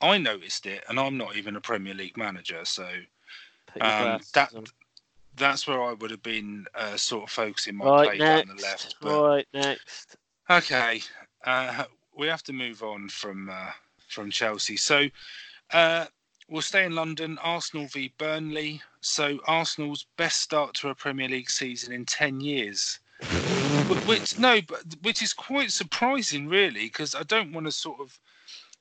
[0.00, 2.86] I noticed it, and I'm not even a Premier League manager, so
[3.80, 4.64] um, that on
[5.36, 8.46] that's where I would have been uh, sort of focusing my right, play next.
[8.46, 8.96] down the left.
[9.00, 9.22] But...
[9.22, 10.16] Right, next.
[10.50, 11.02] Okay,
[11.44, 11.84] uh,
[12.16, 13.70] we have to move on from uh,
[14.08, 14.76] from Chelsea.
[14.76, 15.06] So
[15.72, 16.06] uh,
[16.48, 17.38] we'll stay in London.
[17.42, 18.82] Arsenal v Burnley.
[19.00, 22.98] So Arsenal's best start to a Premier League season in ten years.
[24.06, 28.18] which no, but which is quite surprising, really, because I don't want to sort of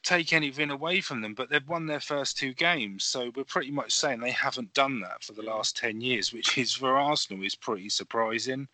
[0.03, 3.03] take anything away from them, but they've won their first two games.
[3.03, 6.57] So we're pretty much saying they haven't done that for the last 10 years, which
[6.57, 8.67] is for Arsenal is pretty surprising.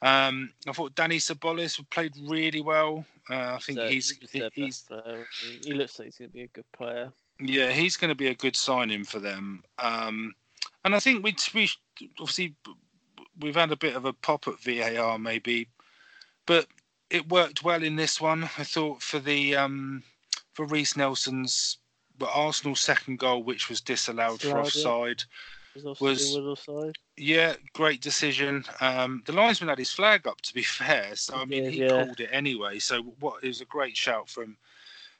[0.00, 3.04] Um, I thought Dani Ceballos played really well.
[3.28, 4.88] Uh, I think so he's he, he's
[5.64, 7.12] he looks like he's going to be a good player.
[7.40, 9.64] Yeah, he's going to be a good signing for them.
[9.78, 10.34] Um,
[10.84, 11.68] and I think we, we
[12.20, 12.54] obviously
[13.40, 15.68] we've had a bit of a pop at VAR maybe,
[16.46, 16.66] but
[17.10, 18.44] it worked well in this one.
[18.44, 20.04] I thought for the um,
[20.58, 21.78] for Reiss Nelson's
[22.18, 25.22] but Arsenal's second goal, which was disallowed Slide, for offside,
[25.76, 25.82] yeah.
[25.84, 26.96] was, was offside.
[27.16, 28.64] Yeah, great decision.
[28.80, 31.80] Um, the linesman had his flag up, to be fair, so I mean yeah, he
[31.82, 31.88] yeah.
[31.90, 32.80] called it anyway.
[32.80, 34.56] So what it was a great shout from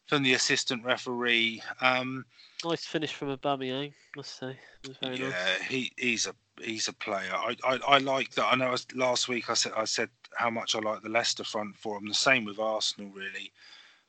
[0.09, 1.63] from the assistant referee.
[1.81, 2.25] Um,
[2.65, 4.59] nice finish from Aubameyang, must say.
[5.03, 5.63] yeah, nice.
[5.69, 7.33] he he's a he's a player.
[7.33, 8.47] I, I, I like that.
[8.47, 11.77] I know last week I said I said how much I like the Leicester front
[11.77, 12.09] for him.
[12.09, 13.53] The same with Arsenal, really.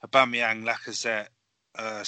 [0.06, 1.28] Aubameyang, Lacazette,
[1.78, 2.04] uh,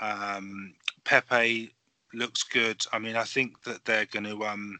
[0.00, 1.74] um, Pepe
[2.12, 2.84] looks good.
[2.92, 4.78] I mean, I think that they're going to um,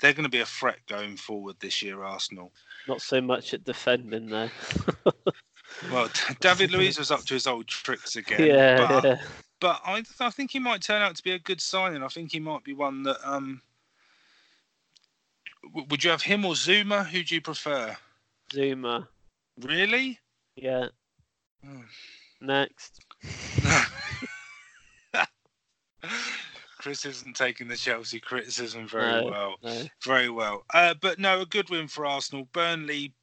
[0.00, 2.02] they're going to be a threat going forward this year.
[2.04, 2.52] Arsenal.
[2.88, 4.50] Not so much at defending though.
[5.92, 6.08] well,
[6.40, 8.46] David Luiz was up to his old tricks again.
[8.46, 9.22] Yeah, but, yeah.
[9.60, 12.02] but I, I think he might turn out to be a good signing.
[12.02, 13.16] I think he might be one that.
[13.24, 13.60] Um,
[15.72, 17.06] would you have him or Zouma?
[17.06, 17.96] Who do you prefer?
[18.52, 19.06] Zouma.
[19.60, 20.20] Really?
[20.56, 20.88] Yeah.
[22.40, 23.00] Next.
[26.78, 29.54] Chris isn't taking the Chelsea criticism very No, well.
[29.62, 29.82] No.
[30.04, 30.64] Very well.
[30.74, 32.46] Uh, but no, a good win for Arsenal.
[32.52, 33.14] Burnley,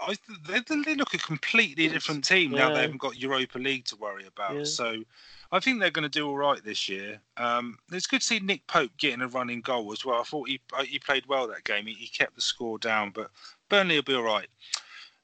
[0.00, 0.16] I,
[0.48, 2.74] they, they look a completely different team now.
[2.74, 4.56] They haven't got Europa League to worry about.
[4.56, 4.64] Yeah.
[4.64, 5.04] So
[5.52, 7.20] I think they're going to do all right this year.
[7.36, 10.20] Um, it's good to see Nick Pope getting a running goal as well.
[10.20, 11.86] I thought he uh, he played well that game.
[11.86, 13.30] He, he kept the score down, but
[13.68, 14.48] Burnley will be all right.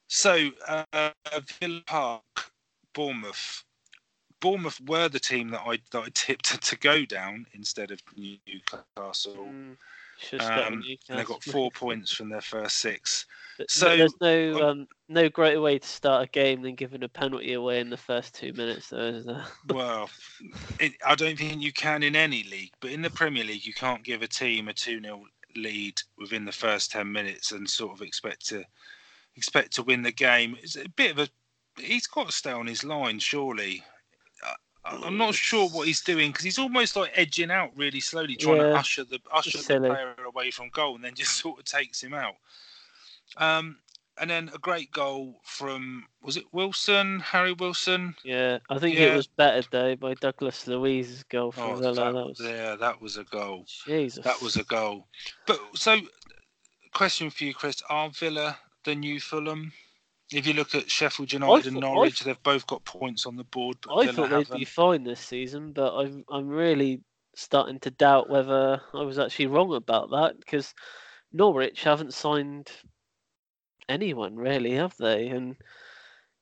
[0.08, 1.10] So uh,
[1.60, 2.52] Villa Park,
[2.94, 3.64] Bournemouth.
[4.40, 9.34] Bournemouth were the team that I that I tipped to, go down instead of Newcastle.
[9.36, 9.76] Mm,
[10.18, 13.26] should have stuck Um, and they got four points from their first six.
[13.56, 17.08] Th- so- there's no um, no greater way to start a game than giving a
[17.08, 19.44] penalty away in the first two minutes, though, is there?
[19.68, 20.10] Well,
[20.78, 23.74] it, I don't think you can in any league, but in the Premier League, you
[23.74, 25.24] can't give a team a 2 0
[25.56, 28.62] lead within the first 10 minutes and sort of expect to
[29.36, 30.56] expect to win the game.
[30.62, 31.28] It's a bit of a.
[31.80, 33.82] He's got to stay on his line, surely.
[34.42, 34.54] I-
[35.04, 38.58] I'm not sure what he's doing because he's almost like edging out really slowly, trying
[38.58, 42.00] to usher the usher the player away from goal, and then just sort of takes
[42.02, 42.36] him out.
[43.36, 43.78] Um,
[44.18, 48.14] and then a great goal from was it Wilson, Harry Wilson?
[48.24, 49.08] Yeah, I think Yeah.
[49.12, 51.94] it was better though by Douglas Luiz's goal for Oh, Villa.
[51.94, 53.66] that, That was yeah, that was a goal.
[53.84, 54.24] Jesus.
[54.24, 55.08] That was a goal.
[55.46, 55.98] But so,
[56.94, 59.72] question for you, Chris: Are Villa the new Fulham?
[60.32, 63.36] If you look at Sheffield United and thought- I Norwich, they've both got points on
[63.36, 64.58] the board, I thought they'd haven't.
[64.58, 67.02] be fine this season, but I'm I'm really
[67.34, 70.74] starting to doubt whether I was actually wrong about that because
[71.32, 72.72] Norwich haven't signed
[73.88, 75.28] anyone really, have they?
[75.28, 75.54] And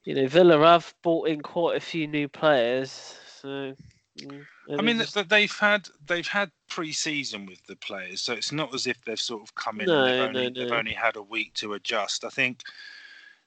[0.05, 3.75] you know, Villa have bought in quite a few new players, so.
[4.19, 4.47] Mm,
[4.79, 8.87] I mean, th- they've had they've had pre-season with the players, so it's not as
[8.87, 11.23] if they've sort of come in No, and they've no, only, they've only had a
[11.23, 12.25] week to adjust.
[12.25, 12.63] I think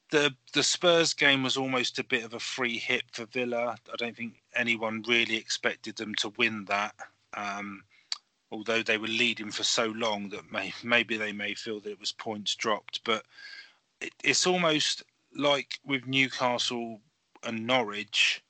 [0.09, 3.75] the the Spurs game was almost a bit of a free hit for Villa.
[3.91, 6.95] I don't think anyone really expected them to win that.
[7.33, 7.83] Um,
[8.51, 11.99] although they were leading for so long that may, maybe they may feel that it
[11.99, 13.25] was points dropped, but
[13.99, 15.03] it, it's almost
[15.35, 17.01] like with Newcastle
[17.43, 18.41] and Norwich.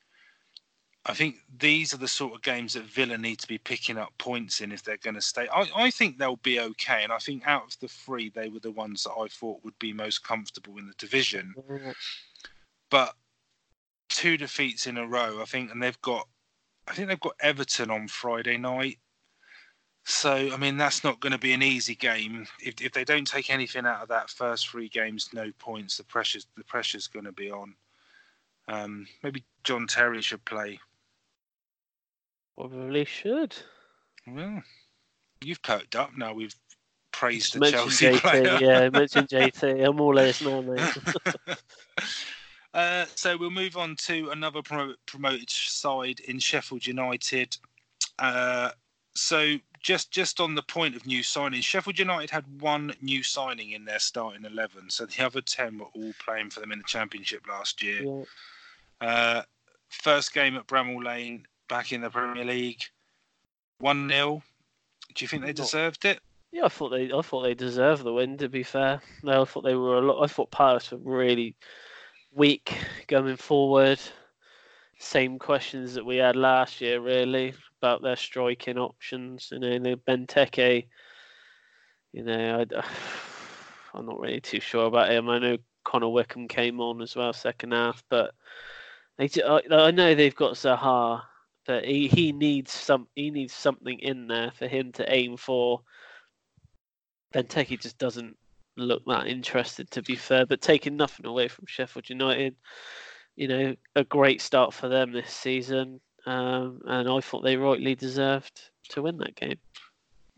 [1.10, 4.12] I think these are the sort of games that Villa need to be picking up
[4.17, 5.48] points in if they're going to stay.
[5.54, 8.60] I, I think they'll be okay, and I think out of the three, they were
[8.60, 11.54] the ones that I thought would be most comfortable in the division.
[12.89, 13.15] But
[14.10, 16.28] two defeats in a row, I think, and they've got,
[16.88, 18.98] I think they've got Everton on Friday night.
[20.04, 22.48] So I mean, that's not going to be an easy game.
[22.62, 25.98] If if they don't take anything out of that first three games, no points.
[25.98, 27.76] The pressure's the pressure's going to be on.
[28.70, 30.80] Um, maybe John Terry should play.
[32.58, 33.56] Probably should.
[34.26, 34.63] Well,
[35.41, 36.34] you've perked up now.
[36.34, 36.56] We've
[37.12, 38.58] praised the Mention Chelsea JT, player.
[38.62, 39.88] yeah, mention JT.
[39.88, 40.98] I'm all ears now, mate.
[42.74, 47.56] uh, so we'll move on to another promo- promoted side in Sheffield United.
[48.20, 48.72] Uh,
[49.13, 53.72] so just just on the point of new signings, Sheffield United had one new signing
[53.72, 54.89] in their starting eleven.
[54.89, 58.04] So the other ten were all playing for them in the Championship last year.
[58.04, 59.08] Yeah.
[59.08, 59.41] Uh,
[59.89, 62.82] first game at Bramall Lane back in the Premier League,
[63.80, 64.42] one 0
[65.14, 66.20] Do you think they deserved it?
[66.52, 68.38] Yeah, I thought they, I thought they deserved the win.
[68.38, 70.24] To be fair, no, I thought they were a lot.
[70.24, 71.56] I thought Palace were really
[72.34, 72.74] weak
[73.08, 74.00] going forward.
[75.00, 79.50] Same questions that we had last year, really, about their striking options.
[79.52, 80.88] You know, the Benteke.
[82.14, 82.84] You know, I,
[83.94, 85.30] I'm not really too sure about him.
[85.30, 88.34] I know Connor Wickham came on as well second half, but
[89.18, 91.22] they, I, I know they've got Zaha,
[91.68, 95.82] but he, he needs some he needs something in there for him to aim for.
[97.34, 98.38] Benteke just doesn't
[98.78, 100.46] look that interested, to be fair.
[100.46, 102.56] But taking nothing away from Sheffield United,
[103.36, 107.96] you know, a great start for them this season, um, and I thought they rightly
[107.96, 109.60] deserved to win that game.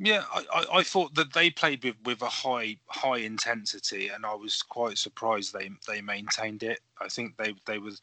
[0.02, 4.34] Yeah, I, I, thought that they played with, with a high high intensity, and I
[4.34, 6.80] was quite surprised they they maintained it.
[7.02, 8.02] I think they they was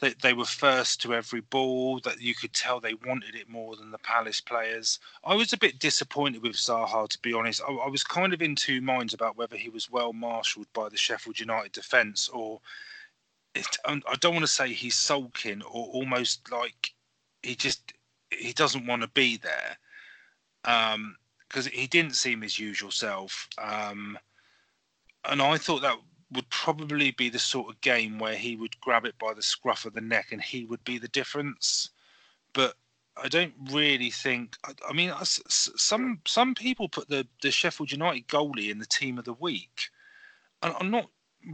[0.00, 2.00] they, they were first to every ball.
[2.00, 4.98] That you could tell they wanted it more than the Palace players.
[5.24, 7.62] I was a bit disappointed with Zaha, to be honest.
[7.68, 10.88] I, I was kind of in two minds about whether he was well marshalled by
[10.88, 12.60] the Sheffield United defence or
[13.54, 16.92] it, I don't want to say he's sulking or almost like
[17.42, 17.92] he just
[18.30, 19.76] he doesn't want to be there
[20.64, 21.16] Um,
[21.48, 23.48] because he didn't seem his usual self.
[23.58, 24.18] Um,
[25.26, 25.96] and I thought that
[26.34, 29.84] would probably be the sort of game where he would grab it by the scruff
[29.84, 31.90] of the neck and he would be the difference.
[32.52, 32.74] But
[33.22, 34.56] I don't really think.
[34.64, 39.18] I, I mean, some some people put the, the Sheffield United goalie in the team
[39.18, 39.88] of the week.
[40.62, 41.06] And I'm not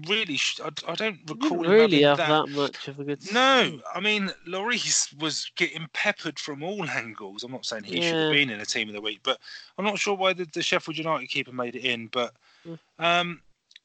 [0.07, 0.37] really.
[0.37, 3.33] Sh- I, I don't recall didn't really have having that much of a good.
[3.33, 3.81] No.
[3.95, 7.43] I mean Lloris was getting peppered from all angles.
[7.45, 9.39] I'm not saying he should have been in a team of the week, but
[9.77, 12.07] I'm not sure why the, the Sheffield United keeper made it in.
[12.07, 12.35] But
[12.67, 12.79] Mm.
[12.99, 13.41] um,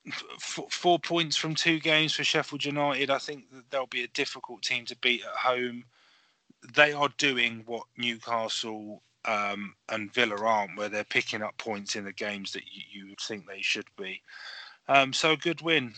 [0.08, 3.10] f- four points from two games for Sheffield United.
[3.10, 5.86] I think that they'll be a difficult team to beat at home.
[6.74, 12.06] They are doing what Newcastle um, and Villa aren't, where they're picking up points in
[12.06, 14.22] the games that you, would think they should be.
[14.88, 15.94] Um, so a good win.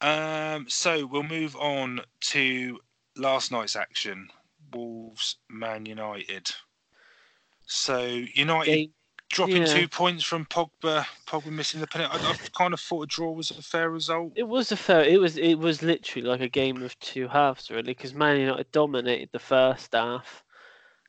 [0.00, 2.78] Um, so we'll move on to
[3.16, 4.28] last night's action:
[4.72, 6.50] Wolves, Man United.
[7.66, 8.92] So United Game,
[9.30, 9.64] dropping yeah.
[9.64, 11.04] two points from Pogba.
[11.26, 12.14] Pogba missing the penalty.
[12.14, 14.32] I, I kind of thought a draw was a fair result.
[14.36, 15.04] it was a fair.
[15.04, 15.36] It was.
[15.36, 19.38] It was literally like a game of two halves, really, because Man United dominated the
[19.38, 20.44] first half,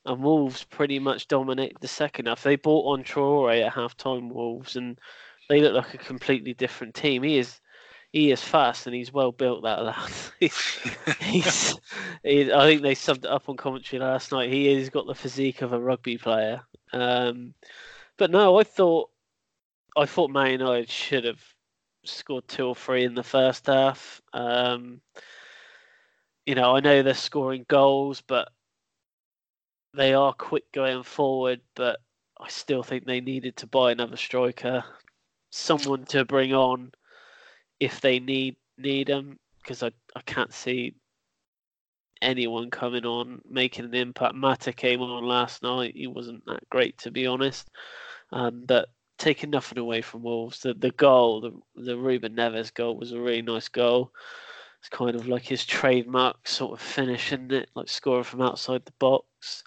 [0.06, 2.43] and Wolves pretty much dominated the second half.
[2.43, 4.99] They brought on Traore at half time, Wolves, and
[5.49, 7.23] they look like a completely different team.
[7.23, 7.60] He is.
[8.12, 9.63] He is fast and he's well built.
[9.63, 10.10] That lad.
[10.39, 10.80] he's,
[11.19, 11.75] he's,
[12.23, 14.49] he, I think they subbed it up on commentary last night.
[14.49, 16.62] He has got the physique of a rugby player.
[16.93, 17.54] Um,
[18.17, 19.10] but no, I thought,
[19.97, 21.41] I thought Man United should have
[22.04, 24.21] scored two or three in the first half.
[24.34, 25.01] Um,
[26.45, 28.49] you know, I know they're scoring goals, but
[29.93, 31.62] they are quick going forward.
[31.75, 31.99] But
[32.39, 34.84] I still think they needed to buy another striker,
[35.49, 36.91] someone to bring on
[37.80, 40.95] if they need need them, because I, I can't see
[42.21, 44.36] anyone coming on making an impact.
[44.36, 45.93] Mata came on last night.
[45.95, 47.69] He wasn't that great, to be honest.
[48.31, 52.97] Um, but taking nothing away from Wolves, the the goal, the the Ruben Neves goal
[52.97, 54.11] was a really nice goal.
[54.79, 57.69] It's kind of like his trademark sort of finish, isn't it?
[57.75, 59.63] Like scoring from outside the box.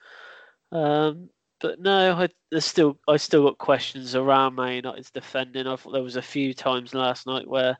[0.70, 5.66] Um, but no, I there's still I still got questions around Man United's defending.
[5.66, 7.76] I thought there was a few times last night where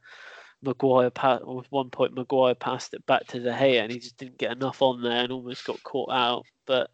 [0.63, 4.17] Maguire passed, with one point Maguire passed it back to De Gea and he just
[4.17, 6.45] didn't get enough on there and almost got caught out.
[6.67, 6.91] But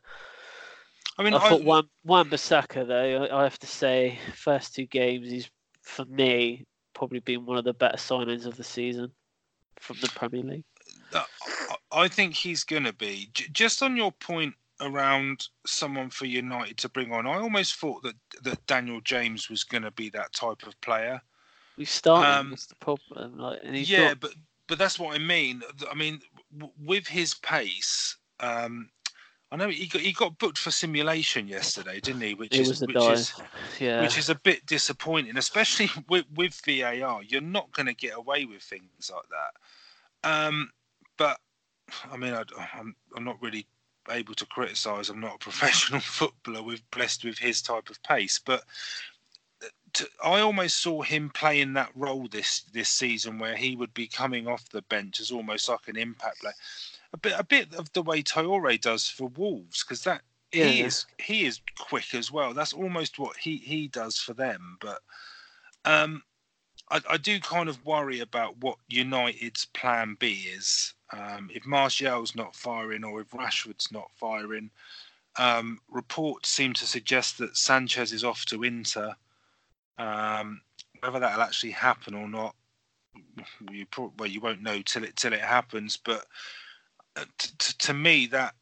[1.18, 5.30] I mean, I thought Wan Wan Bissaka though, I, have to say, first two games
[5.30, 5.48] he's
[5.82, 9.10] for me probably been one of the better signings of the season
[9.78, 10.64] from the Premier League.
[11.12, 11.24] I-
[11.92, 13.30] I think he's going to be.
[13.52, 18.16] Just on your point around someone for United to bring on, I almost thought that
[18.42, 21.22] that Daniel James was going to be that type of player.
[21.76, 22.28] We started.
[22.28, 23.38] Um, that's the problem.
[23.38, 24.34] Like, yeah, not, but
[24.66, 25.62] but that's what I mean.
[25.88, 26.20] I mean,
[26.56, 28.90] w- with his pace, um,
[29.54, 32.34] I know he got he got booked for simulation yesterday, didn't he?
[32.34, 33.12] Which it is was which dive.
[33.12, 33.32] is
[33.78, 37.22] yeah, which is a bit disappointing, especially with, with VAR.
[37.22, 40.28] You're not going to get away with things like that.
[40.28, 40.72] Um,
[41.16, 41.38] but
[42.10, 42.42] I mean, I,
[42.76, 43.64] I'm I'm not really
[44.10, 45.08] able to criticise.
[45.08, 48.64] I'm not a professional footballer with blessed with his type of pace, but
[49.92, 54.08] to, I almost saw him playing that role this this season where he would be
[54.08, 56.54] coming off the bench as almost like an impact player.
[57.14, 60.86] A bit a bit of the way Traore does for Wolves because that he Yeah.
[60.86, 62.52] is he is quick as well.
[62.52, 64.78] That's almost what he he does for them.
[64.80, 65.00] But
[65.84, 66.24] um,
[66.90, 70.92] I, I do kind of worry about what United's plan B is.
[71.12, 74.70] Um, if Martial's not firing or if Rashford's not firing,
[75.36, 79.14] um, reports seem to suggest that Sanchez is off to Inter.
[79.98, 80.62] Um,
[80.98, 82.56] whether that'll actually happen or not,
[83.70, 85.96] you pro- well you won't know till it till it happens.
[85.96, 86.26] But
[87.16, 88.54] uh, t- t- to me, that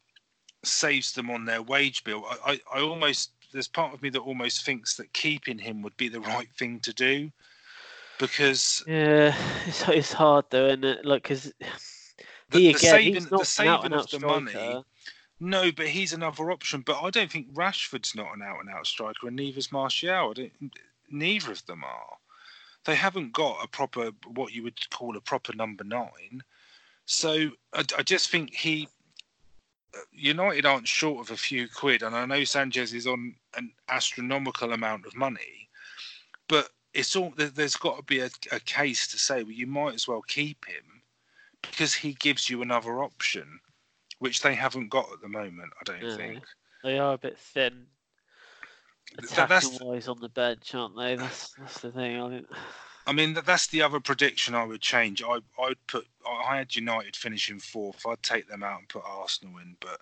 [0.63, 2.25] saves them on their wage bill.
[2.29, 5.95] I, I, I almost there's part of me that almost thinks that keeping him would
[5.97, 7.31] be the right thing to do
[8.19, 9.35] because yeah,
[9.65, 11.05] it's it's hard though, isn't it?
[11.05, 11.65] Like because the,
[12.51, 14.27] he the again, saving he's the not an saving of the striker.
[14.27, 14.83] money.
[15.39, 16.81] No, but he's another option.
[16.81, 20.29] But I don't think Rashford's not an out and out striker, and neither's Martial.
[20.29, 20.51] I don't,
[21.11, 22.17] neither of them are.
[22.85, 26.43] They haven't got a proper, what you would call a proper number nine.
[27.05, 28.87] So I, I just think he,
[30.11, 34.73] United aren't short of a few quid, and I know Sanchez is on an astronomical
[34.73, 35.69] amount of money,
[36.47, 39.67] but it's all there- there's got to be a, a case to say, well, you
[39.67, 41.01] might as well keep him
[41.61, 43.59] because he gives you another option,
[44.19, 45.71] which they haven't got at the moment.
[45.79, 46.17] I don't No.
[46.17, 46.43] think.
[46.83, 47.85] They are a bit thin,
[49.19, 51.15] Th- Attacking wise on the bench, aren't they?
[51.15, 52.19] That's that's the thing.
[52.19, 52.47] I think.
[53.05, 55.21] I mean, that's the other prediction I would change.
[55.23, 58.05] I I'd put I had United finishing fourth.
[58.07, 59.99] I'd take them out and put Arsenal in, but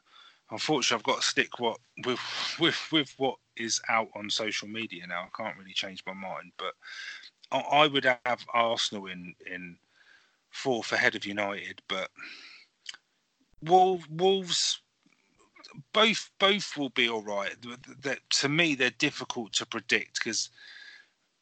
[0.52, 2.20] unfortunately, I've got to stick what with
[2.60, 5.24] with with what is out on social media now.
[5.24, 6.74] I can't really change my mind, but
[7.52, 9.78] I, I would have Arsenal in in
[10.52, 12.12] fourth ahead of United, but
[13.64, 14.80] Wolves,
[15.94, 17.56] both both will be all right.
[18.30, 20.50] To me, they're difficult to predict because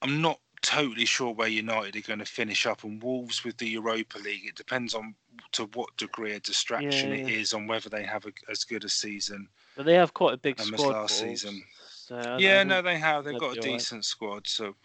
[0.02, 3.68] I'm not totally sure where United are going to finish up, and Wolves with the
[3.68, 4.46] Europa League.
[4.46, 5.16] It depends on
[5.54, 7.38] to what degree a distraction Yeah, it yeah.
[7.40, 10.38] is on whether they have a, as good a season But they have quite a
[10.38, 10.92] big um, squad.
[10.92, 11.64] last Wolves, season.
[11.82, 13.24] So yeah, no, they have.
[13.24, 13.80] They've got a all right.
[13.80, 14.76] decent squad, so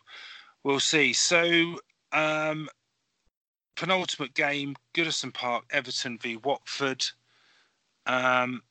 [0.63, 1.13] we'll see.
[1.13, 1.79] So,
[2.13, 2.69] um,
[3.77, 7.05] penultimate game, Goodison Park, Everton v Watford.
[8.07, 8.63] Um,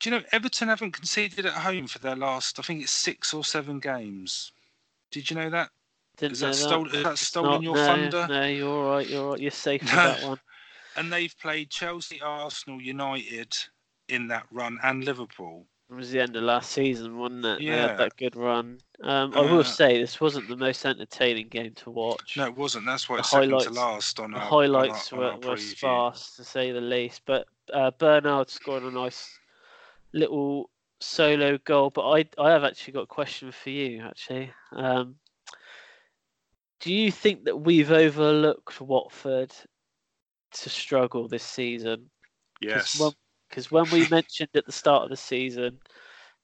[0.00, 2.58] do you know Everton haven't conceded at home for their last?
[2.58, 4.52] I think it's six or seven games.
[5.10, 5.68] Did you know that?
[6.16, 8.26] Didn't Is that, stole, is that stolen not- your no, thunder?
[8.28, 9.08] No, you're all right.
[9.08, 9.40] You're all right.
[9.40, 10.40] You're safe with that one.
[10.96, 13.52] And they've played Chelsea, Arsenal, United
[14.08, 15.66] in that run, and Liverpool.
[15.90, 17.58] It was the end of last season, wasn't it?
[17.58, 17.88] They Yeah.
[17.88, 18.78] had that good run.
[19.02, 22.36] Um, I will Uh, say this wasn't the most entertaining game to watch.
[22.36, 22.86] No, it wasn't.
[22.86, 25.50] That's why it's second to highlights- last on our the highlights on our, on were,
[25.50, 27.22] were sparse to say the least.
[27.26, 29.36] But uh, Bernard scored a nice
[30.12, 31.90] little solo goal.
[31.90, 34.00] But I I have actually got a question for you.
[34.02, 35.16] Actually, um,
[36.84, 39.54] do you think that we've overlooked Watford
[40.52, 42.10] to struggle this season?
[42.60, 43.00] Yes.
[43.48, 45.78] Because when we mentioned at the start of the season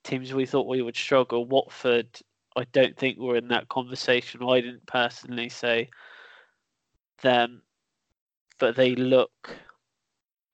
[0.03, 2.09] teams we thought we would struggle, Watford,
[2.57, 4.41] I don't think were in that conversation.
[4.43, 5.91] I didn't personally say
[7.21, 7.61] them,
[8.59, 9.59] but they look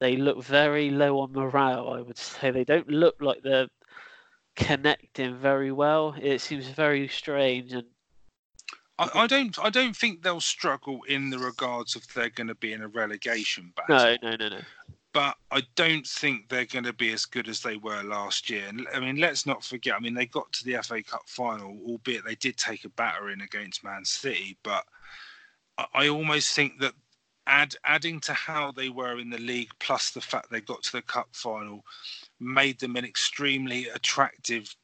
[0.01, 1.91] they look very low on morale.
[1.91, 3.68] I would say they don't look like they're
[4.57, 6.16] connecting very well.
[6.20, 7.87] It seems very strange and
[8.99, 9.59] I, I don't.
[9.59, 12.88] I don't think they'll struggle in the regards of they're going to be in a
[12.88, 14.16] relegation battle.
[14.22, 14.61] no, no, no, no.
[15.12, 18.64] But I don't think they're going to be as good as they were last year.
[18.68, 19.94] And I mean, let's not forget.
[19.94, 23.40] I mean, they got to the FA Cup final, albeit they did take a battering
[23.40, 24.59] against Man City.
[24.62, 24.84] But
[25.78, 26.92] I, I almost think that
[27.47, 30.92] add adding to how they were in the league, plus the fact they got to
[30.92, 31.84] the cup final,
[32.40, 34.74] made them an extremely attractive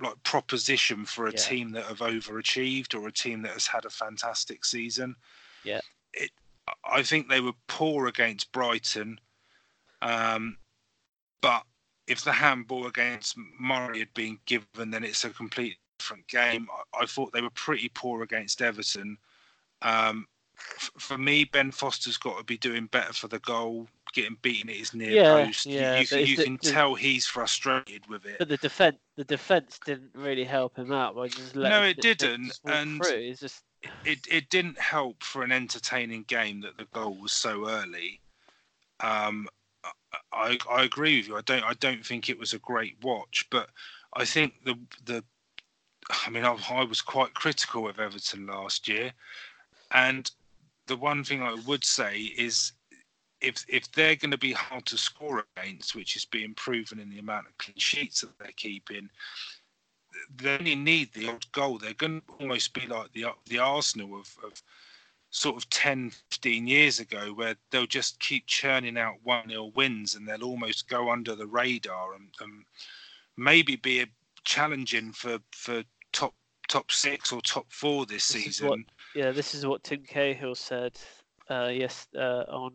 [0.00, 1.38] like proposition for a Yeah.
[1.38, 5.14] team that have overachieved or a team that has had a fantastic season.
[5.64, 5.80] Yeah.
[6.12, 6.30] It
[6.84, 9.18] I think they were poor against Brighton.
[10.02, 10.56] Um,
[11.42, 11.64] but
[12.06, 16.68] if the handball against Murray had been given, then it's a completely different game.
[16.94, 19.18] I, I thought they were pretty poor against Everton.
[19.82, 20.26] Um,
[20.56, 24.70] f- for me, Ben Foster's got to be doing better for the goal, getting beaten
[24.70, 25.66] at his near Yeah, post.
[25.66, 28.38] You- yeah, you, but can, you the- can tell he's frustrated with it.
[28.38, 32.58] But the defense, the defense didn't really help him out by just No, it didn't,
[32.64, 33.64] and- It's just
[34.04, 38.20] it it didn't help for an entertaining game that the goal was so early.
[39.00, 39.48] Um,
[40.32, 41.36] I I agree with you.
[41.36, 43.70] I don't I don't think it was a great watch, but
[44.14, 45.24] I think the the
[46.26, 49.12] I mean I, I was quite critical of Everton last year,
[49.92, 50.30] and
[50.86, 52.72] the one thing I would say is
[53.40, 57.10] if if they're going to be hard to score against, which is being proven in
[57.10, 59.08] the amount of clean sheets that they're keeping,
[60.36, 61.78] they only need the odd goal.
[61.78, 64.62] They're going to almost be like the the Arsenal of, of
[65.32, 70.16] sort of 10, 15 years ago, where they'll just keep churning out 1 0 wins
[70.16, 72.64] and they'll almost go under the radar and, and
[73.36, 74.06] maybe be a
[74.42, 76.34] challenging for, for top
[76.66, 78.68] top six or top four this, This season.
[78.68, 78.78] what-
[79.14, 79.30] yeah.
[79.30, 80.98] This is what Tim Cahill said.
[81.48, 82.72] Uh, yes, uh, on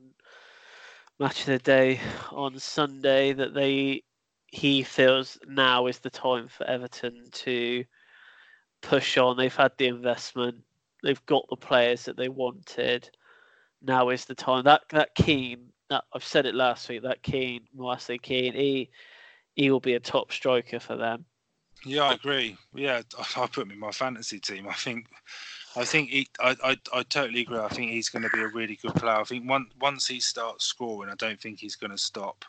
[1.20, 2.00] match of the day
[2.32, 4.04] on Sunday that they
[4.48, 7.84] he feels now is the time for Everton to
[8.82, 9.36] push on.
[9.36, 10.58] They've had the investment.
[11.04, 13.10] They've got the players that they wanted.
[13.82, 14.64] Now is the time.
[14.64, 17.04] That that Keane, that I've said it last week.
[17.04, 18.90] That Keane, Moise Keane, he
[19.56, 21.26] he will be a top striker for them.
[21.86, 22.58] Yeah, I agree.
[22.74, 24.68] Yeah, I, I put him in my fantasy team.
[24.68, 25.08] I think,
[25.78, 27.58] I think he, I, I, I totally agree.
[27.58, 29.18] I think he's going to be a really good player.
[29.18, 32.46] I think once once he starts scoring, I don't think he's going to stop.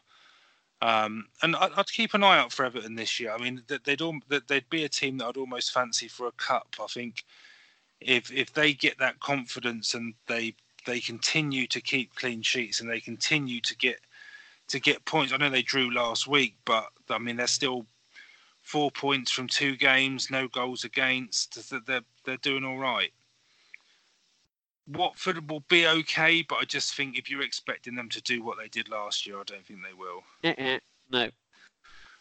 [0.82, 3.32] Um, and I, I'd keep an eye out for Everton this year.
[3.32, 4.00] I mean, they'd
[4.48, 6.76] they'd be a team that I'd almost fancy for a cup.
[6.80, 7.24] I think
[8.00, 10.54] if if they get that confidence and they
[10.86, 13.98] they continue to keep clean sheets and they continue to get
[14.68, 15.32] to get points.
[15.32, 17.86] I know they drew last week, but I mean they're still
[18.66, 21.68] four points from two games, no goals against.
[21.70, 23.12] th- They're they're doing all right.
[24.88, 28.58] Watford will be okay, but I just think if you're expecting them to do what
[28.58, 30.22] they did last year, I don't think they will.
[30.44, 30.78] Uh-uh,
[31.10, 31.30] no,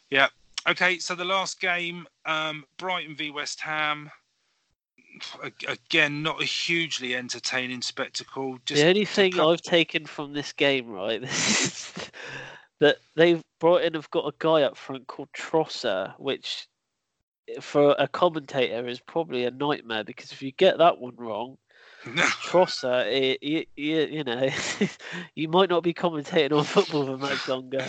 [0.09, 0.27] Yeah.
[0.67, 4.09] Okay, so the last game, um, Brighton v West Ham.
[5.67, 8.57] Again, not a hugely entertaining spectacle.
[8.65, 11.21] Just the only thing couple- I've taken from this game, right,
[12.85, 16.67] that they've brought in have got a guy up front called Trosser, which
[17.59, 21.57] for a commentator is probably a nightmare because if you get that one wrong,
[22.05, 24.49] Trossard, it, you, you, you know,
[25.35, 27.83] you might not be commentating on football for much longer.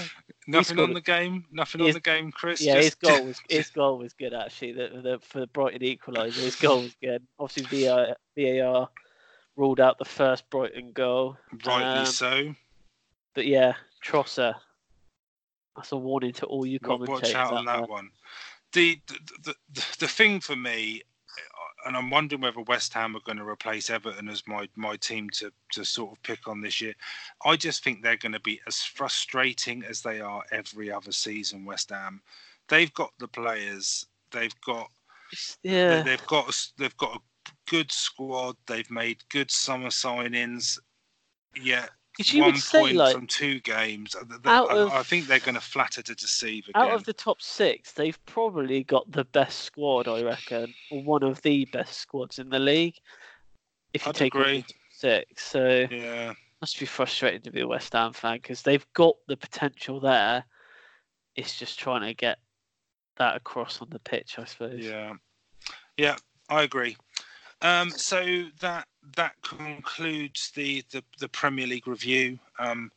[0.47, 1.45] Nothing on the game.
[1.53, 2.63] Nothing on the game, Chris.
[2.63, 4.73] Yeah, his goal was his goal was good actually.
[4.73, 7.23] The, the for the Brighton equaliser, his goal was good.
[7.39, 8.89] Obviously, VAR, VAR
[9.57, 11.37] ruled out the first Brighton goal.
[11.67, 12.55] Rightly um, so.
[13.35, 14.55] But yeah, Trossard.
[15.77, 17.23] That's a warning to all you commentators.
[17.23, 18.11] Watch out on that one.
[18.73, 21.03] The, the the the thing for me,
[21.39, 24.97] uh, and I'm wondering whether West Ham are going to replace Everton as my my
[24.97, 26.95] team to to sort of pick on this year.
[27.45, 31.65] I just think they're going to be as frustrating as they are every other season.
[31.65, 32.23] West Ham,
[32.69, 34.91] they've got the players, they've got
[35.63, 38.57] yeah, they've got they've got a good squad.
[38.67, 40.79] They've made good summer signings.
[41.55, 41.87] Yeah,
[42.35, 44.17] one point say, like, from two games.
[44.45, 46.83] I, of, I, think they're going to flatter to deceive again.
[46.83, 51.23] Out of the top six, they've probably got the best squad, I reckon, or one
[51.23, 52.97] of the best squads in the league.
[53.93, 54.65] If you I'd take agree.
[54.91, 59.17] six, so yeah, must be frustrating to be a West Ham fan because they've got
[59.29, 60.45] the potential there.
[61.35, 62.39] It's just trying to get
[63.17, 64.85] that across on the pitch, I suppose.
[64.85, 65.13] Yeah,
[65.97, 66.17] yeah,
[66.49, 66.97] I agree.
[67.63, 72.39] Um, so that that concludes the, the, the Premier League review.
[72.59, 72.91] Um,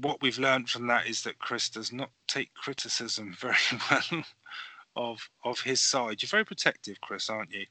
[0.00, 3.56] what we've learned from that is that Chris does not take criticism very
[3.90, 4.24] well
[4.96, 6.22] of of his side.
[6.22, 7.64] You're very protective, Chris, aren't you?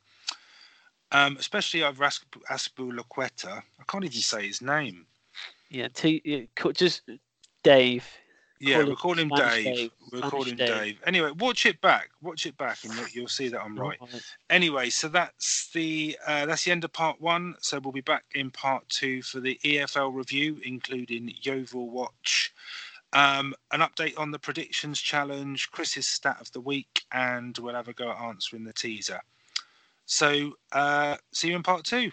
[1.11, 3.61] Um, especially over Azpilicueta.
[3.79, 5.05] I can't even say his name.
[5.69, 7.01] Yeah, t- just
[7.63, 8.05] Dave.
[8.59, 9.63] Yeah, we call him Dave.
[9.65, 9.91] Dave.
[10.11, 10.67] we call him Dave.
[10.67, 10.99] Dave.
[11.05, 12.09] Anyway, watch it back.
[12.21, 13.99] Watch it back, and you'll, you'll see that I'm right.
[14.49, 17.55] Anyway, so that's the uh, that's the end of part one.
[17.61, 22.53] So we'll be back in part two for the EFL review, including Yeovil Watch,
[23.13, 27.87] um, an update on the predictions challenge, Chris's stat of the week, and we'll have
[27.87, 29.21] a go at answering the teaser.
[30.05, 32.11] So uh, see you in part two.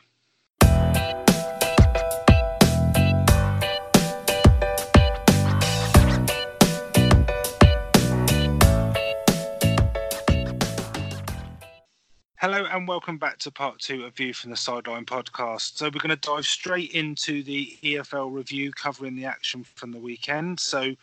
[12.45, 15.79] Hello and welcome back to part two of View from the Sideline podcast.
[15.79, 19.99] So, we're going to dive straight into the EFL review covering the action from the
[19.99, 20.61] weekend.
[20.61, 20.95] So,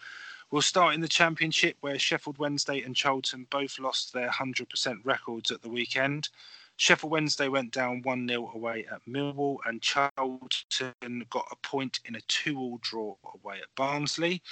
[0.52, 5.50] we'll start in the Championship where Sheffield Wednesday and Charlton both lost their 100% records
[5.50, 6.30] at the weekend.
[6.78, 12.18] Sheffield Wednesday went down 1 0 away at Millwall, and Charlton got a point in
[12.18, 14.44] a 2 all draw away at Barnsley.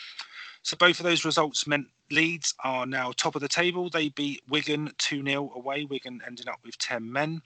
[0.62, 3.90] So, both of those results meant Leeds are now top of the table.
[3.90, 7.42] They beat Wigan 2 0 away, Wigan ending up with 10 men.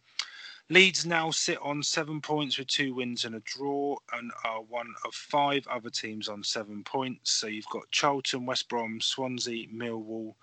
[0.69, 4.93] Leeds now sit on seven points with two wins and a draw, and are one
[5.05, 7.31] of five other teams on seven points.
[7.31, 10.35] So you've got Charlton, West Brom, Swansea, Millwall,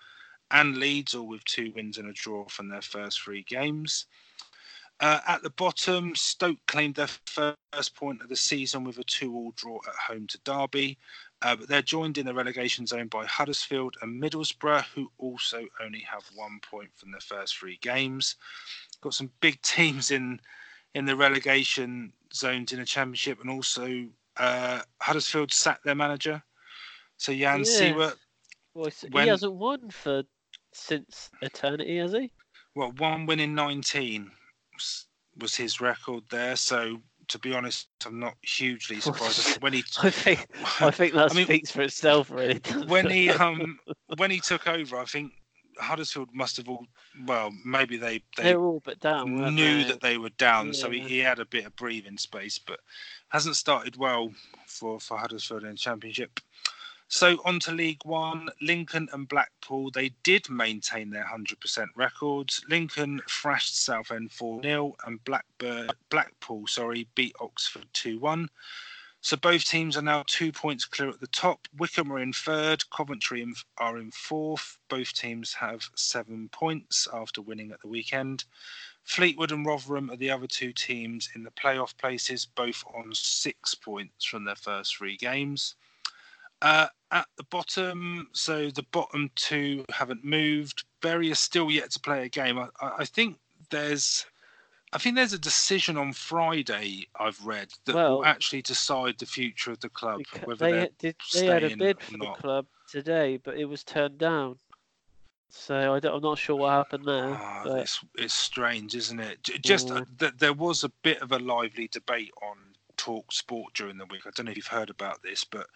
[0.51, 4.07] and Leeds, all with two wins and a draw from their first three games.
[5.01, 9.53] Uh, at the bottom, Stoke claimed their first point of the season with a two-all
[9.57, 10.99] draw at home to Derby,
[11.41, 16.01] uh, but they're joined in the relegation zone by Huddersfield and Middlesbrough, who also only
[16.01, 18.37] have one point from their first three games.
[19.01, 20.41] Got some big teams in
[20.95, 26.43] in the relegation zones in the Championship, and also uh, Huddersfield sat their manager.
[27.17, 27.65] So Jan yeah.
[27.65, 28.17] Siewert,
[28.75, 30.25] well, when, he hasn't won for
[30.75, 32.31] since eternity, has he?
[32.75, 34.31] Well, one win in nineteen
[35.39, 36.57] was his record there.
[36.57, 39.85] So to be honest, I'm not hugely surprised when he.
[40.03, 40.47] I think
[40.81, 42.61] I think that I mean, speaks for itself, really.
[42.87, 43.79] When he um
[44.17, 45.33] when he took over, I think
[45.79, 46.87] Huddersfield must have all
[47.27, 49.55] well maybe they they They're all but down.
[49.55, 50.73] Knew that they were down, yeah.
[50.73, 52.81] so he, he had a bit of breathing space, but
[53.31, 54.31] hasn't started well
[54.67, 56.41] for for Huddersfield in Championship.
[57.13, 62.65] So on to League One, Lincoln and Blackpool, they did maintain their 100% records.
[62.69, 68.47] Lincoln thrashed Southend 4-0 and Blackburn, Blackpool sorry, beat Oxford 2-1.
[69.23, 71.67] So both teams are now two points clear at the top.
[71.77, 73.45] Wycombe are in third, Coventry
[73.79, 74.79] are in fourth.
[74.89, 78.45] Both teams have seven points after winning at the weekend.
[79.03, 83.75] Fleetwood and Rotherham are the other two teams in the playoff places, both on six
[83.75, 85.75] points from their first three games.
[86.63, 90.85] Uh, at the bottom, so the bottom two haven't moved.
[91.03, 92.59] Bury is still yet to play a game.
[92.59, 93.37] I, I think
[93.71, 94.27] there's,
[94.93, 97.09] I think there's a decision on Friday.
[97.19, 100.21] I've read that well, will actually decide the future of the club.
[100.45, 104.19] Whether they did, they had a bid for the club today, but it was turned
[104.19, 104.59] down.
[105.49, 107.31] So I am not sure what happened there.
[107.31, 107.81] Oh, but...
[107.81, 109.43] it's, it's strange, isn't it?
[109.63, 109.95] Just yeah.
[109.95, 112.57] uh, th- there was a bit of a lively debate on
[112.97, 114.23] Talk Sport during the week.
[114.27, 115.67] I don't know if you've heard about this, but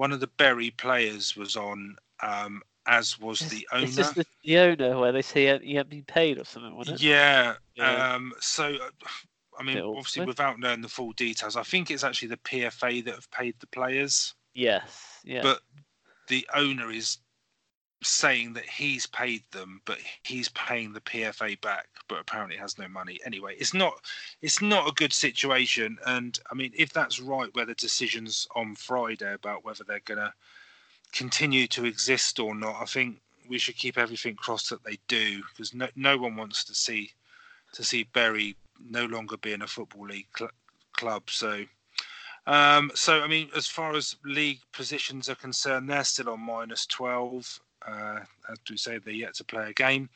[0.00, 3.84] one of the Bury players was on, um, as was the owner.
[3.84, 7.02] Is this the, the owner where they say you haven't been paid or something, wasn't
[7.02, 7.06] it?
[7.06, 7.56] Yeah.
[7.74, 8.14] yeah.
[8.14, 9.08] Um, so uh,
[9.58, 13.14] I mean, obviously, without knowing the full details, I think it's actually the PFA that
[13.14, 15.20] have paid the players, Yes.
[15.22, 15.42] Yeah.
[15.42, 15.60] but
[16.28, 17.18] the owner is
[18.02, 22.88] saying that he's paid them, but he's paying the PFA back, but apparently has no
[22.88, 23.18] money.
[23.26, 23.94] Anyway, it's not
[24.40, 25.98] it's not a good situation.
[26.06, 30.32] And I mean, if that's right, where the decisions on Friday about whether they're gonna
[31.12, 35.42] continue to exist or not, I think we should keep everything crossed that they do,
[35.50, 37.12] because no no one wants to see
[37.74, 38.56] to see Bury
[38.88, 40.50] no longer being a football league cl-
[40.92, 41.28] club.
[41.28, 41.64] So.
[42.46, 46.86] Um, so, I mean, as far as league positions are concerned, they're still on minus
[46.86, 47.60] 12.
[47.86, 48.20] Uh,
[48.50, 50.08] as we say, they're yet to play a game.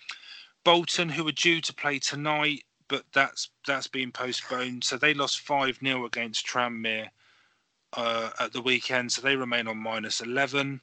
[0.65, 4.85] Bolton, who are due to play tonight, but that's that's been postponed.
[4.85, 7.09] So they lost 5 0 against Tranmere
[7.95, 9.13] uh, at the weekend.
[9.13, 10.81] So they remain on minus 11.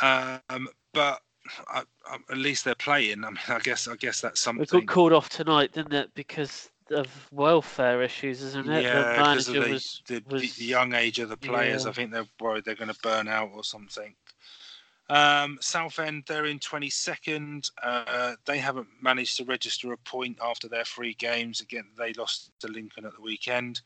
[0.00, 1.20] Um, but
[1.68, 3.24] I, I, at least they're playing.
[3.24, 4.62] I mean, I guess I guess that's something.
[4.62, 6.10] it got called off tonight, didn't it?
[6.14, 8.82] Because of welfare issues, isn't it?
[8.84, 11.84] Yeah, the because of the, was, the- was the young age of the players.
[11.84, 11.90] yeah.
[11.90, 14.14] I think they're worried they're going to burn out or something.
[15.10, 17.70] Um, Southend, they're in 22nd.
[17.82, 21.60] Uh, they haven't managed to register a point after their three games.
[21.60, 23.82] Again, they lost to Lincoln at the weekend.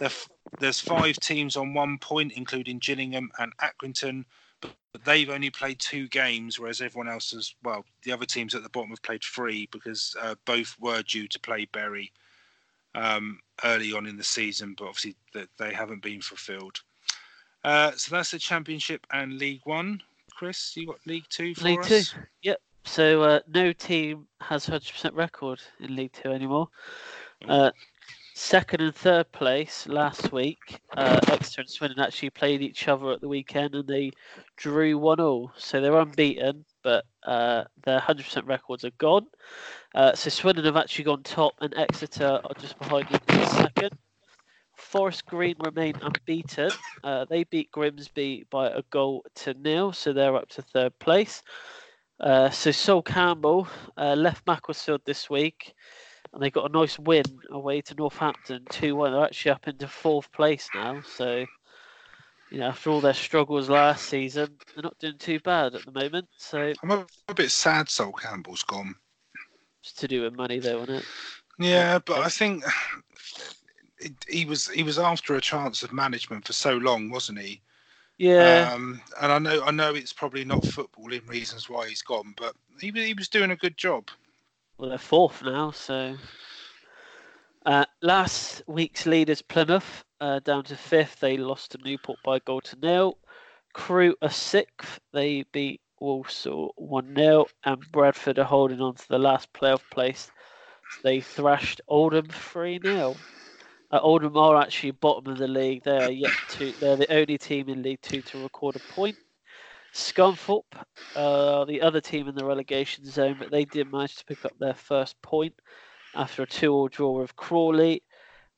[0.00, 0.28] F-
[0.60, 4.24] There's five teams on one point, including Gillingham and Accrington,
[4.60, 8.64] but they've only played two games, whereas everyone else has, well, the other teams at
[8.64, 12.10] the bottom have played three because uh, both were due to play Bury
[12.96, 16.80] um, early on in the season, but obviously th- they haven't been fulfilled.
[17.62, 20.02] Uh, so that's the Championship and League One.
[20.38, 21.88] Chris, you got League Two for League us?
[21.88, 22.20] Two.
[22.44, 22.60] Yep.
[22.84, 26.68] So uh, no team has 100% record in League Two anymore.
[27.48, 27.72] Uh,
[28.34, 33.20] second and third place last week, uh, Exeter and Swindon actually played each other at
[33.20, 34.12] the weekend and they
[34.56, 35.50] drew one all.
[35.56, 39.26] So they're unbeaten, but uh, their 100% records are gone.
[39.96, 43.98] Uh, so Swindon have actually gone top and Exeter are just behind them in second.
[44.88, 46.70] Forest Green remain unbeaten.
[47.04, 51.42] Uh, they beat Grimsby by a goal to nil, so they're up to third place.
[52.20, 53.68] Uh, so Sol Campbell
[53.98, 55.74] uh, left Macclesfield this week,
[56.32, 59.12] and they got a nice win away to Northampton, two one.
[59.12, 61.02] They're actually up into fourth place now.
[61.02, 61.44] So,
[62.50, 65.92] you know, after all their struggles last season, they're not doing too bad at the
[65.92, 66.28] moment.
[66.38, 68.94] So I'm a, a bit sad Sol Campbell's gone.
[69.82, 71.04] it's to do with money, though, isn't it?
[71.58, 72.64] Yeah, but I think
[74.00, 77.60] it, he was he was after a chance of management for so long, wasn't he?
[78.18, 78.70] Yeah.
[78.72, 82.54] Um, and I know I know it's probably not footballing reasons why he's gone, but
[82.80, 84.08] he was- he was doing a good job.
[84.76, 86.16] Well, they're fourth now, so.
[87.66, 91.20] Uh, last week's leaders, Plymouth, uh, down to fifth.
[91.20, 93.18] They lost to Newport by a goal to nil.
[93.74, 95.00] Crewe are sixth.
[95.12, 97.46] They beat Walsall 1 0.
[97.64, 100.30] And Bradford are holding on to the last playoff place.
[101.02, 103.16] They thrashed Oldham 3 0.
[103.90, 105.82] Uh, Oldham are actually bottom of the league.
[105.84, 106.72] They are yet to.
[106.72, 109.16] They're the only team in League Two to record a point.
[109.94, 110.74] Scunthorpe,
[111.16, 114.52] uh, the other team in the relegation zone, but they did manage to pick up
[114.58, 115.54] their first point
[116.14, 118.02] after a two-all draw with Crawley.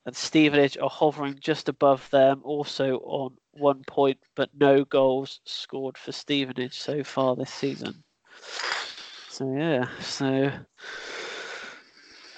[0.07, 5.99] And Stevenage are hovering just above them, also on one point, but no goals scored
[5.99, 8.03] for Stevenage so far this season.
[9.29, 10.51] So yeah, so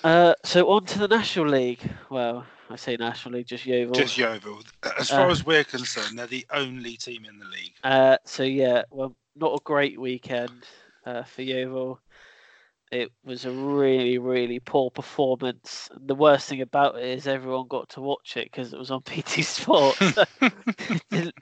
[0.05, 1.89] uh, so on to the National League.
[2.11, 3.95] Well, I say National League, just Yeovil.
[3.95, 4.63] Just Yeovil.
[4.99, 7.75] As far Uh, as we're concerned, they're the only team in the league.
[7.85, 10.65] Uh, so yeah, well, not a great weekend
[11.05, 12.01] uh, for Yeovil.
[12.91, 15.89] It was a really, really poor performance.
[15.93, 18.91] And the worst thing about it is everyone got to watch it because it was
[18.91, 19.43] on BT.
[20.41, 21.35] It didn't-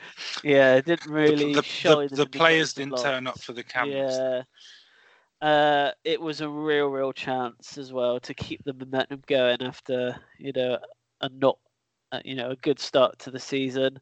[0.44, 2.02] yeah, it didn't really the, show.
[2.02, 4.16] the, the the players didn't turn up for the cameras.
[4.16, 4.42] Yeah.
[5.42, 10.14] Uh, it was a real, real chance as well to keep the momentum going after
[10.38, 10.78] you know
[11.20, 11.58] a not,
[12.12, 13.98] uh, you know, a good start to the season.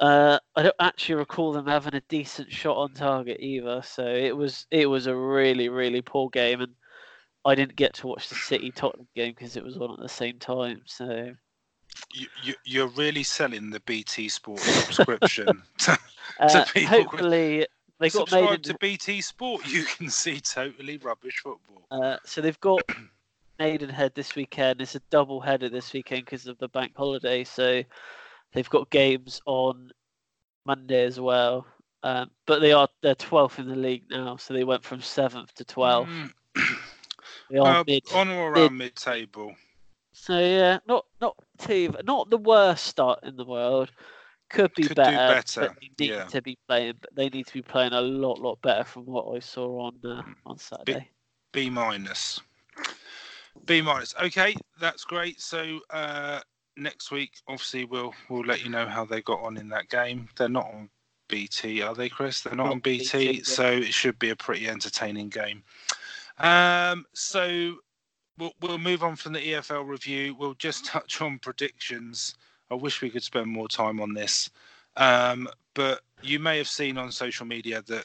[0.00, 4.36] Uh, I don't actually recall them having a decent shot on target either, so it
[4.36, 6.72] was it was a really, really poor game, and
[7.44, 10.08] I didn't get to watch the City Tottenham game because it was on at the
[10.08, 10.82] same time.
[10.86, 11.32] So
[12.12, 15.62] You, you, you're really selling the BT Sport subscription.
[16.40, 17.66] uh, people hopefully
[17.98, 18.40] they got made.
[18.40, 19.66] Subscribe in- to BT Sport.
[19.66, 21.86] You can see totally rubbish football.
[21.90, 22.82] Uh, so they've got
[23.58, 24.80] Maidenhead this weekend.
[24.80, 27.44] It's a double header this weekend because of the bank holiday.
[27.44, 27.82] So
[28.52, 29.90] they've got games on
[30.64, 31.66] Monday as well.
[32.02, 35.52] Um, but they are they're twelfth in the league now, so they went from seventh
[35.54, 36.10] to twelfth.
[36.10, 36.32] Mm,
[37.50, 38.02] They are mid.
[38.14, 39.56] on or around mid-table.
[40.12, 43.90] So yeah, not not too not the worst start in the world.
[44.50, 45.16] Could be Could better.
[45.34, 46.24] better, But they need yeah.
[46.24, 46.94] to be playing.
[47.00, 49.94] But they need to be playing a lot lot better from what I saw on
[50.04, 50.34] uh, Mm.
[50.46, 51.10] on Saturday.
[51.52, 52.40] B minus.
[53.66, 54.14] B minus.
[54.22, 55.40] Okay, that's great.
[55.40, 56.40] So uh,
[56.76, 60.28] next week, obviously, we'll we'll let you know how they got on in that game.
[60.36, 60.90] They're not on
[61.28, 62.40] BT, are they, Chris?
[62.40, 63.42] They're not, Not on BT, BT, yeah.
[63.44, 65.62] so it should be a pretty entertaining game.
[66.38, 67.76] Um, so
[68.38, 70.34] we'll we'll move on from the EFL review.
[70.34, 72.34] We'll just touch on predictions.
[72.70, 74.50] I wish we could spend more time on this,
[74.96, 78.04] um, but you may have seen on social media that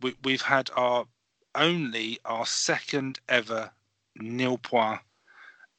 [0.00, 1.06] we, we've had our
[1.54, 3.70] only our second ever
[4.16, 5.00] nil point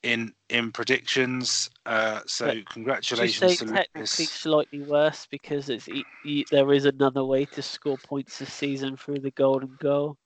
[0.04, 1.70] in in predictions.
[1.86, 4.28] Uh, so But congratulations to technically Lucas.
[4.28, 8.98] slightly worse because it's e- e- there is another way to score points this season
[8.98, 10.18] through the golden goal?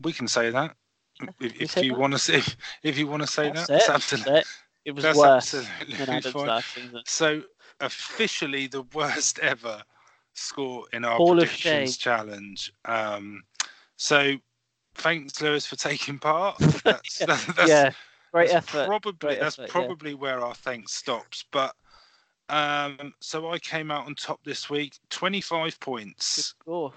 [0.00, 0.76] We can say that
[1.40, 2.42] if, if you want to say
[2.82, 3.70] if you want to say That's that.
[3.70, 4.46] it, that's it.
[4.84, 6.50] It was that's worse absolutely than Adam's fine.
[7.04, 7.42] So
[7.80, 9.82] officially the worst ever
[10.34, 12.72] score in our Hall predictions challenge.
[12.84, 13.42] Um,
[13.96, 14.36] so
[14.96, 16.58] thanks Lewis for taking part.
[16.84, 17.90] That's, Yeah, that- that's, yeah,
[18.32, 18.86] great that's effort.
[18.86, 19.72] Probably great that's effort, yeah.
[19.72, 21.44] probably where our thanks stops.
[21.50, 21.74] But
[22.48, 26.26] um, so I came out on top this week, twenty five Good points.
[26.26, 26.92] score.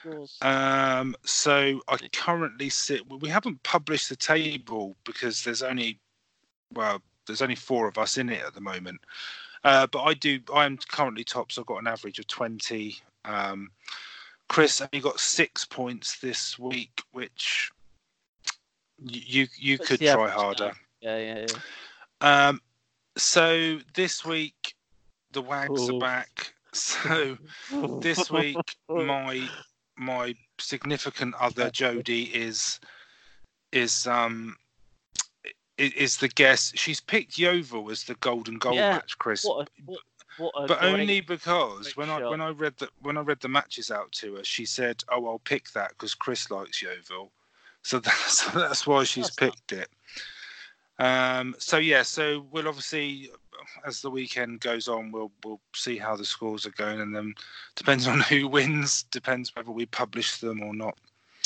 [0.00, 0.38] Scores.
[0.42, 3.02] Um, so I currently sit.
[3.20, 6.00] We haven't published the table because there's only,
[6.74, 9.00] well, there's only four of us in it at the moment.
[9.64, 10.40] Uh, but I do.
[10.54, 12.96] I'm currently top, so I've got an average of twenty.
[13.24, 13.70] Um,
[14.48, 17.70] Chris only got six points this week, which
[18.98, 20.32] you you What's could try now?
[20.32, 20.72] harder.
[21.00, 21.46] yeah, yeah,
[22.20, 22.48] yeah.
[22.48, 22.60] Um,
[23.16, 24.74] so this week
[25.32, 25.96] the Wags Ooh.
[25.96, 26.52] are back.
[26.72, 27.38] So
[28.02, 28.58] this week
[28.90, 29.48] my
[29.96, 32.78] my significant other Jody is
[33.72, 34.56] is um
[35.78, 36.76] is the guest.
[36.76, 39.44] She's picked Yeovil as the golden goal Yeah, match, Chris.
[39.44, 40.00] what a, what,
[40.38, 44.12] but only because when I when I read the when I read the matches out
[44.12, 47.30] to her, she said, "Oh, I'll pick that because Chris likes Yeovil."
[47.82, 49.88] So that's that's why she's That's not- picked it.
[50.98, 53.30] Um, so yeah, so we'll obviously,
[53.86, 57.34] as the weekend goes on, we'll we'll see how the scores are going, and then
[57.76, 60.98] depends on who wins, depends whether we publish them or not.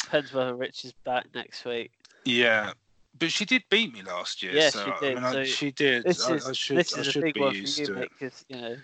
[0.03, 1.91] depends whether Rich is back next week.
[2.25, 2.73] Yeah,
[3.19, 4.55] but she did beat me last year.
[4.55, 6.05] Yeah, so, she I did, mean, I- so she did.
[6.05, 7.87] This I, is I should, this I is a big be one for used you,
[7.87, 8.11] to mate, it.
[8.19, 8.77] because you know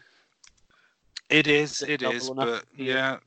[1.31, 3.19] It is, it is, but yeah,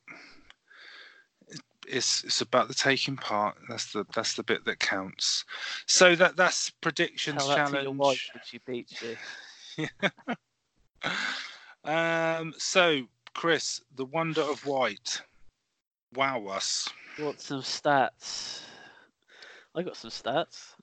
[1.87, 3.57] it's it's about the taking part.
[3.67, 5.43] That's the that's the bit that counts.
[5.85, 8.31] So that that's predictions tell that to your wife challenge.
[8.33, 9.87] when she beats you.
[11.91, 12.53] um.
[12.57, 13.01] So
[13.33, 15.21] Chris, the wonder of white.
[16.13, 16.87] Wow us.
[17.19, 18.61] Want some stats?
[19.75, 20.73] I got some stats.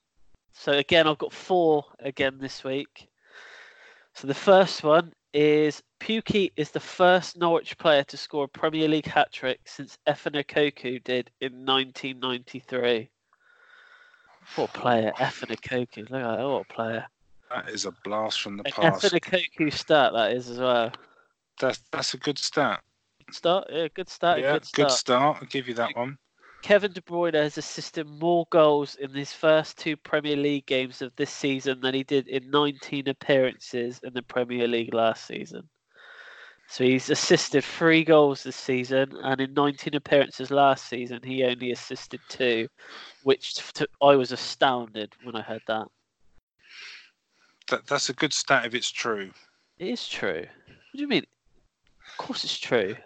[0.58, 3.08] So again, I've got four again this week.
[4.14, 8.88] So the first one is Pukki is the first Norwich player to score a Premier
[8.88, 13.10] League hat trick since Efan Ekoku did in 1993.
[14.54, 16.10] What a player, Efan Ekoku.
[16.10, 17.06] Look at that, what a player.
[17.50, 19.04] That is a blast from the An past.
[19.04, 20.90] Efan Ekoku stat that is as well.
[21.60, 22.80] That's that's a good start.
[23.30, 24.40] Start, yeah, good start.
[24.40, 24.92] yeah, good start.
[24.92, 25.38] start.
[25.42, 26.16] I'll give you that one.
[26.66, 31.14] Kevin De Bruyne has assisted more goals in his first two Premier League games of
[31.14, 35.68] this season than he did in 19 appearances in the Premier League last season.
[36.68, 41.70] So he's assisted three goals this season, and in 19 appearances last season, he only
[41.70, 42.66] assisted two,
[43.22, 45.86] which t- I was astounded when I heard that.
[47.68, 49.30] That that's a good stat if it's true.
[49.78, 50.40] It is true.
[50.40, 51.26] What do you mean?
[52.10, 52.96] Of course, it's true.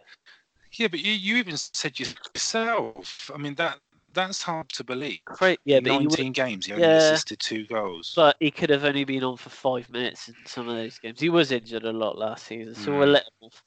[0.80, 3.30] Yeah, but you, you even said yourself.
[3.34, 3.78] I mean that
[4.14, 5.20] that's hard to believe.
[5.26, 6.96] Great, yeah, but he, would- 19 games, he only yeah.
[6.96, 8.14] assisted two goals.
[8.16, 11.20] but he could have only been on for five minutes in some of those games.
[11.20, 13.12] He was injured a lot last season, so we'll Mm.
[13.12, 13.62] let him off.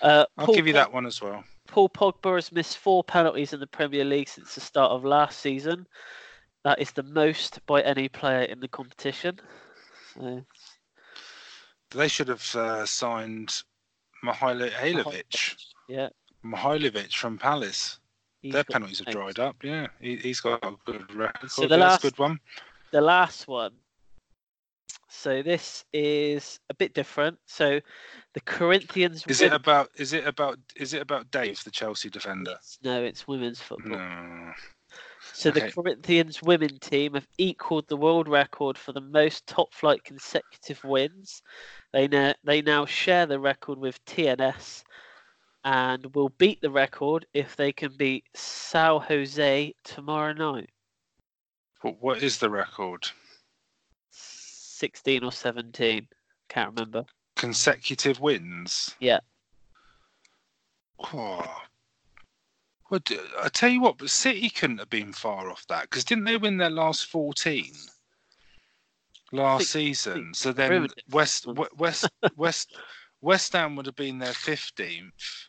[0.00, 1.44] Uh, I'll give you Pog- that one as well.
[1.68, 5.40] Paul Pogba has missed four penalties in the Premier League since the start of last
[5.40, 5.86] season.
[6.64, 9.38] That is the most by any player in the competition.
[10.14, 10.42] So,
[11.90, 13.52] They should have uh, signed
[14.24, 15.54] Mihailovic.
[15.88, 16.08] yeah,
[16.50, 17.98] Mihailovic from Palace.
[18.42, 19.56] he's Their penalties have dried up.
[19.62, 21.50] Yeah, he, he's got a good record.
[21.50, 22.38] So the last- good one.
[22.90, 23.72] the last one.
[25.08, 27.38] So this is a bit different.
[27.46, 27.80] So
[28.34, 29.24] the Corinthians.
[29.26, 29.90] Is it about?
[29.96, 30.58] Is it about?
[30.76, 32.56] Is it about Dave, the Chelsea defender?
[32.82, 33.96] No, it's women's football.
[33.96, 34.52] No.
[35.32, 40.04] So the Corinthians women team have equalled the world record for the most top flight
[40.04, 41.42] consecutive wins.
[41.92, 44.82] They now they now share the record with TNS
[45.66, 50.70] and will beat the record if they can beat Sao Jose tomorrow night.
[51.82, 53.08] What, what is the record?
[54.10, 56.06] 16 or 17.
[56.48, 57.04] Can't remember.
[57.34, 58.94] Consecutive wins.
[59.00, 59.18] Yeah.
[61.12, 61.44] Oh.
[62.88, 63.00] Well,
[63.42, 66.36] I tell you what, but City couldn't have been far off that because didn't they
[66.36, 67.72] win their last fourteen?
[69.32, 70.32] last think- season.
[70.32, 71.46] So then ruined West
[71.76, 72.76] West West
[73.20, 75.45] West Ham would have been their fifteenth.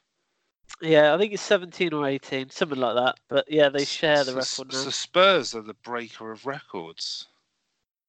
[0.82, 3.20] Yeah, I think it's 17 or 18, something like that.
[3.30, 4.78] But yeah, they share the record now.
[4.78, 7.28] So Spurs are the breaker of records.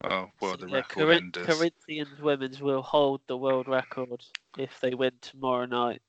[0.04, 1.46] Oh well, So, the yeah, record enders.
[1.46, 4.22] Corinthians women's will hold the world record
[4.56, 6.02] if they win tomorrow night.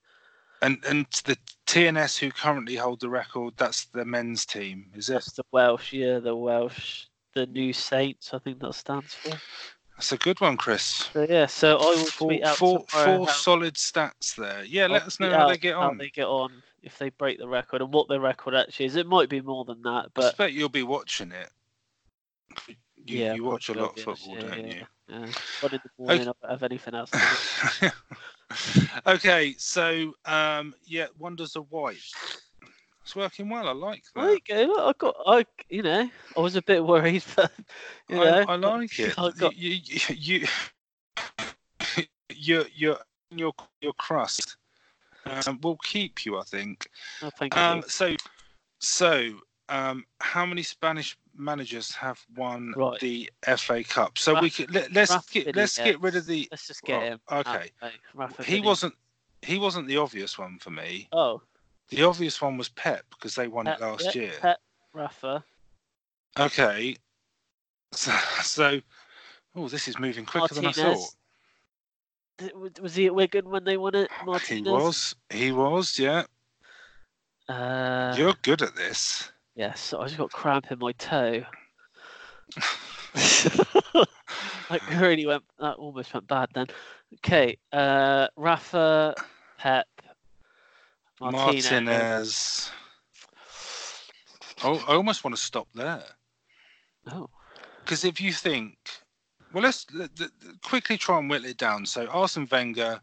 [0.62, 5.14] And and the TNS who currently hold the record, that's the men's team, is it?
[5.14, 9.38] That's the Welsh, yeah, the Welsh, the New Saints, I think that stands for.
[10.00, 11.10] That's a good one, Chris.
[11.12, 14.64] So yeah, so I will Four, tweet out four, four how- solid stats there.
[14.64, 15.96] Yeah, I'll let us know how they get on.
[15.96, 18.96] How they get on if they break the record and what their record actually is.
[18.96, 21.50] It might be more than that, but I expect you'll be watching it.
[22.68, 22.76] You,
[23.20, 24.86] yeah, you watch a lot of football, yeah, don't yeah, you?
[25.10, 25.28] Yeah.
[25.60, 27.12] One in the morning, I don't have anything else.
[27.12, 27.94] To
[29.06, 31.98] okay, so um, yeah, Wonders of White.
[33.10, 33.68] It's working well.
[33.68, 34.30] I like that.
[34.30, 34.88] You go.
[34.88, 36.08] I got, I, you know,
[36.38, 37.52] I was a bit worried, but
[38.08, 39.16] you I, know, I like it.
[39.18, 40.48] I got, You, you, you,
[42.36, 42.98] your your
[43.32, 44.58] your your crust
[45.48, 46.88] um, will keep you, I think.
[47.24, 47.62] oh, thank you.
[47.64, 48.16] Um, so
[48.78, 49.32] so
[49.70, 53.00] um, how many Spanish managers have won Right.
[53.00, 54.20] the FA Cup?
[54.20, 56.48] So we could let, let's Raf get let's get rid of the.
[56.52, 57.20] Let's just get well, him.
[57.32, 57.72] okay.
[58.46, 58.94] He wasn't
[59.42, 61.08] he wasn't the obvious one for me.
[61.12, 61.42] Oh,
[61.90, 64.32] The obvious one was Pep because they won Pep, it last yep, year.
[64.40, 64.60] Pep,
[64.94, 65.44] Rafa,
[66.38, 66.96] Okay.
[67.92, 68.12] So,
[68.44, 68.82] so
[69.56, 71.12] oh, this is moving quicker than I thought.
[72.40, 72.80] Martinez.
[72.80, 74.12] Was he at Wigan when they won it?
[74.24, 74.68] Martinez?
[74.68, 75.16] He was.
[75.32, 75.98] He was.
[75.98, 76.26] Yeah.
[77.48, 79.32] Uh, You're good at this.
[79.56, 81.44] yes, I just got cramp in my toe.
[84.70, 85.44] like really went.
[85.60, 86.68] That almost went bad then.
[87.16, 89.16] Okay, uh, Rafa,
[89.58, 89.88] Pep,
[91.22, 91.72] Martinez.
[91.72, 92.72] Martinez.
[94.64, 96.04] Oh, I almost want to stop there
[97.12, 97.30] Oh,
[97.84, 98.78] because if you think,
[99.54, 101.86] well, let's let- let- quickly try and whittle it down.
[101.86, 103.02] So Arsene Wenger,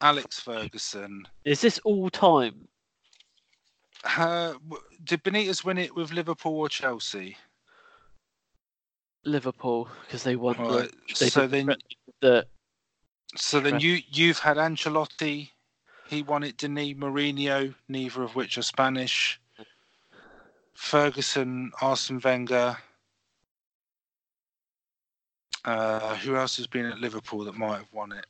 [0.00, 1.26] Alex Ferguson.
[1.44, 2.68] is this all time?
[4.04, 4.54] Uh,
[5.04, 7.36] did Benitez win it with Liverpool or Chelsea?
[9.24, 10.92] Liverpool because they won All the.
[11.18, 11.74] They So then,
[12.20, 12.46] the
[13.36, 15.50] so then you you've had Ancelotti.
[16.08, 16.56] He won it.
[16.56, 19.40] Denis Mourinho, neither of which are Spanish.
[20.74, 22.76] Ferguson, Arsene Wenger.
[25.64, 28.26] Uh, who else has been at Liverpool that might have won it?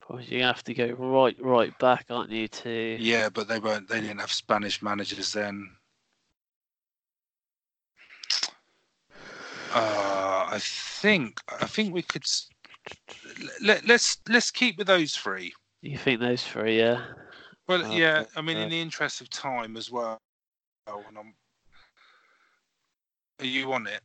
[0.00, 2.46] Probably you have to go right, right back, aren't you?
[2.48, 3.88] To Yeah, but they weren't.
[3.88, 5.70] They didn't have Spanish managers then.
[9.72, 11.40] Uh, I think.
[11.60, 12.26] I think we could.
[13.62, 15.54] Let, let's let's keep with those three.
[15.90, 16.78] You think those three?
[16.78, 17.02] Yeah.
[17.68, 18.24] Well, Okay, yeah.
[18.36, 20.18] I mean, in the interest of time as well.
[20.86, 21.34] And I'm,
[23.40, 24.02] are you on it?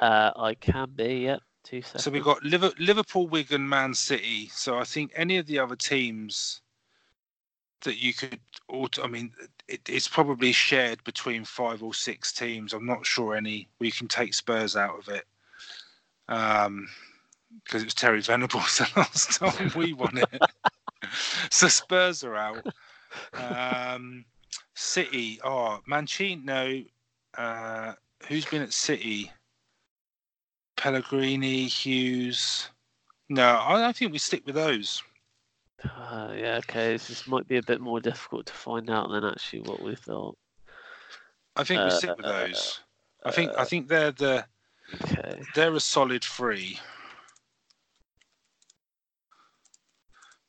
[0.00, 1.20] Uh, I can be.
[1.24, 1.40] Yep.
[1.64, 2.04] Two seconds.
[2.04, 4.48] So we've got Liver- Liverpool, Wigan, Man City.
[4.52, 6.60] So I think any of the other teams
[7.82, 9.32] that you could, auto, I mean,
[9.68, 12.72] it, it's probably shared between five or six teams.
[12.72, 13.68] I'm not sure any.
[13.80, 15.24] We can take Spurs out of it.
[16.28, 16.88] Um,
[17.64, 20.42] because it was Terry Venables the last time we won it.
[21.50, 22.66] so Spurs are out.
[23.34, 24.24] Um,
[24.74, 26.82] City, oh, Mancini, no.
[27.36, 27.94] Uh,
[28.26, 29.30] who's been at City?
[30.76, 32.68] Pellegrini, Hughes.
[33.28, 35.02] No, I, think we stick with those.
[35.84, 36.56] Uh, yeah.
[36.58, 36.92] Okay.
[36.92, 40.36] This, might be a bit more difficult to find out than actually what we thought.
[41.56, 42.80] I think we stick with Uh, those.
[43.24, 44.46] I think I think they're the
[45.02, 45.42] Okay.
[45.54, 46.78] they're a solid three.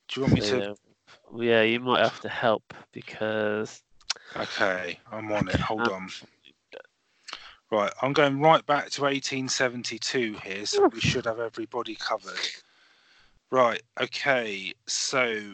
[0.10, 0.76] Do you want me to?
[1.36, 3.82] yeah, yeah, you might have to help because
[4.36, 5.60] Okay, I'm on it.
[5.60, 6.10] Hold Um, on.
[7.72, 12.40] Right, I'm going right back to 1872 here, so we should have everybody covered.
[13.52, 15.54] Right, okay, so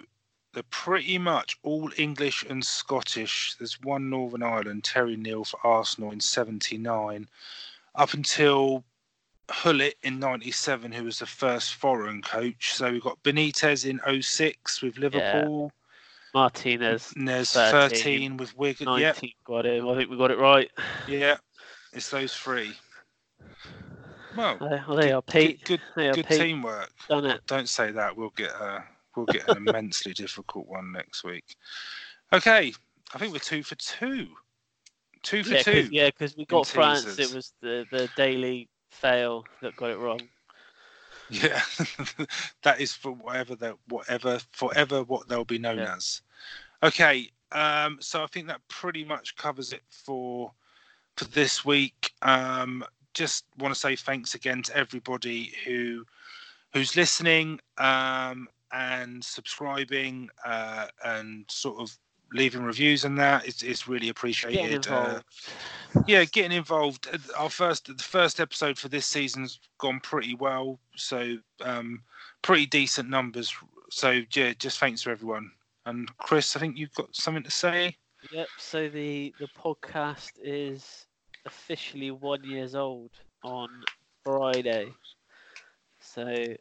[0.54, 3.56] they're pretty much all English and Scottish.
[3.58, 7.28] There's one Northern Ireland, Terry Neill for Arsenal in 79,
[7.96, 8.86] up until
[9.48, 12.74] Gullit in 97, who was the first foreign coach.
[12.74, 15.72] So we've got Benitez in 06 with Liverpool.
[16.34, 18.86] Martinez And there's 13, 13 with Wigan.
[18.86, 19.84] nineteen Yep, got it.
[19.84, 20.70] I think we got it right.
[21.08, 21.38] yeah,
[21.94, 22.74] it's those three.
[24.36, 25.64] Well, Uh, well, they are Pete.
[25.64, 26.40] good, good, good Pete.
[26.40, 26.90] teamwork.
[27.08, 27.42] Done it.
[27.48, 28.18] Don't say that.
[28.18, 28.84] We'll get a
[29.16, 31.56] we'll get an immensely difficult one next week.
[32.34, 32.74] Okay,
[33.14, 34.28] I think we're two for two.
[35.24, 35.82] Two for Yeah, two.
[35.84, 37.06] cause, yeah, because we got France.
[37.06, 37.32] teasers.
[37.32, 40.30] It was the the daily fail that got it wrong.
[41.30, 41.62] Yeah,
[42.64, 45.96] that is for whatever that whatever forever what they'll be known Yeah.
[45.96, 46.22] as.
[46.84, 50.52] Okay, um, so I think that pretty much covers it for
[51.18, 52.12] for this week.
[52.22, 52.84] Um,
[53.14, 56.06] just want to say thanks again to everybody who
[56.74, 61.98] who's listening um, and subscribing uh, and sort of
[62.34, 64.88] leaving reviews and that is, is really appreciated.
[64.88, 65.22] Uh,
[66.08, 67.08] yeah, getting involved.
[67.12, 72.02] Uh, our first the first episode for this season's gone pretty well, so um,
[72.42, 73.56] pretty decent numbers.
[73.90, 75.52] So yeah, just thanks to everyone.
[75.86, 77.96] And Chris, I think you've got something to say.
[78.32, 78.48] Yep.
[78.58, 81.06] So the the podcast is
[81.46, 83.12] officially one years old
[83.44, 83.70] on
[84.24, 84.92] Friday.
[86.00, 86.56] So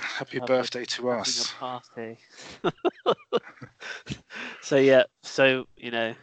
[0.00, 1.52] happy birthday to us.
[1.58, 2.18] party.
[4.62, 6.14] so yeah, so you know,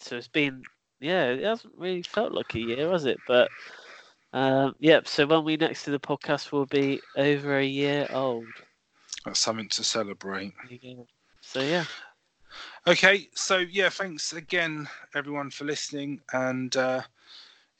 [0.00, 0.62] so it's been
[1.00, 3.20] yeah, it hasn't really felt like a year, has it?
[3.26, 3.50] But
[4.32, 5.08] um, yep.
[5.08, 8.46] So when we next do the podcast, will be over a year old.
[9.24, 10.54] That's something to celebrate.
[11.40, 11.84] So yeah.
[12.86, 17.02] Okay, so yeah, thanks again, everyone, for listening, and uh,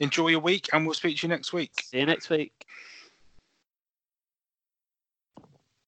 [0.01, 1.85] enjoy your week, and we'll speak to you next week.
[1.87, 2.67] See you next week.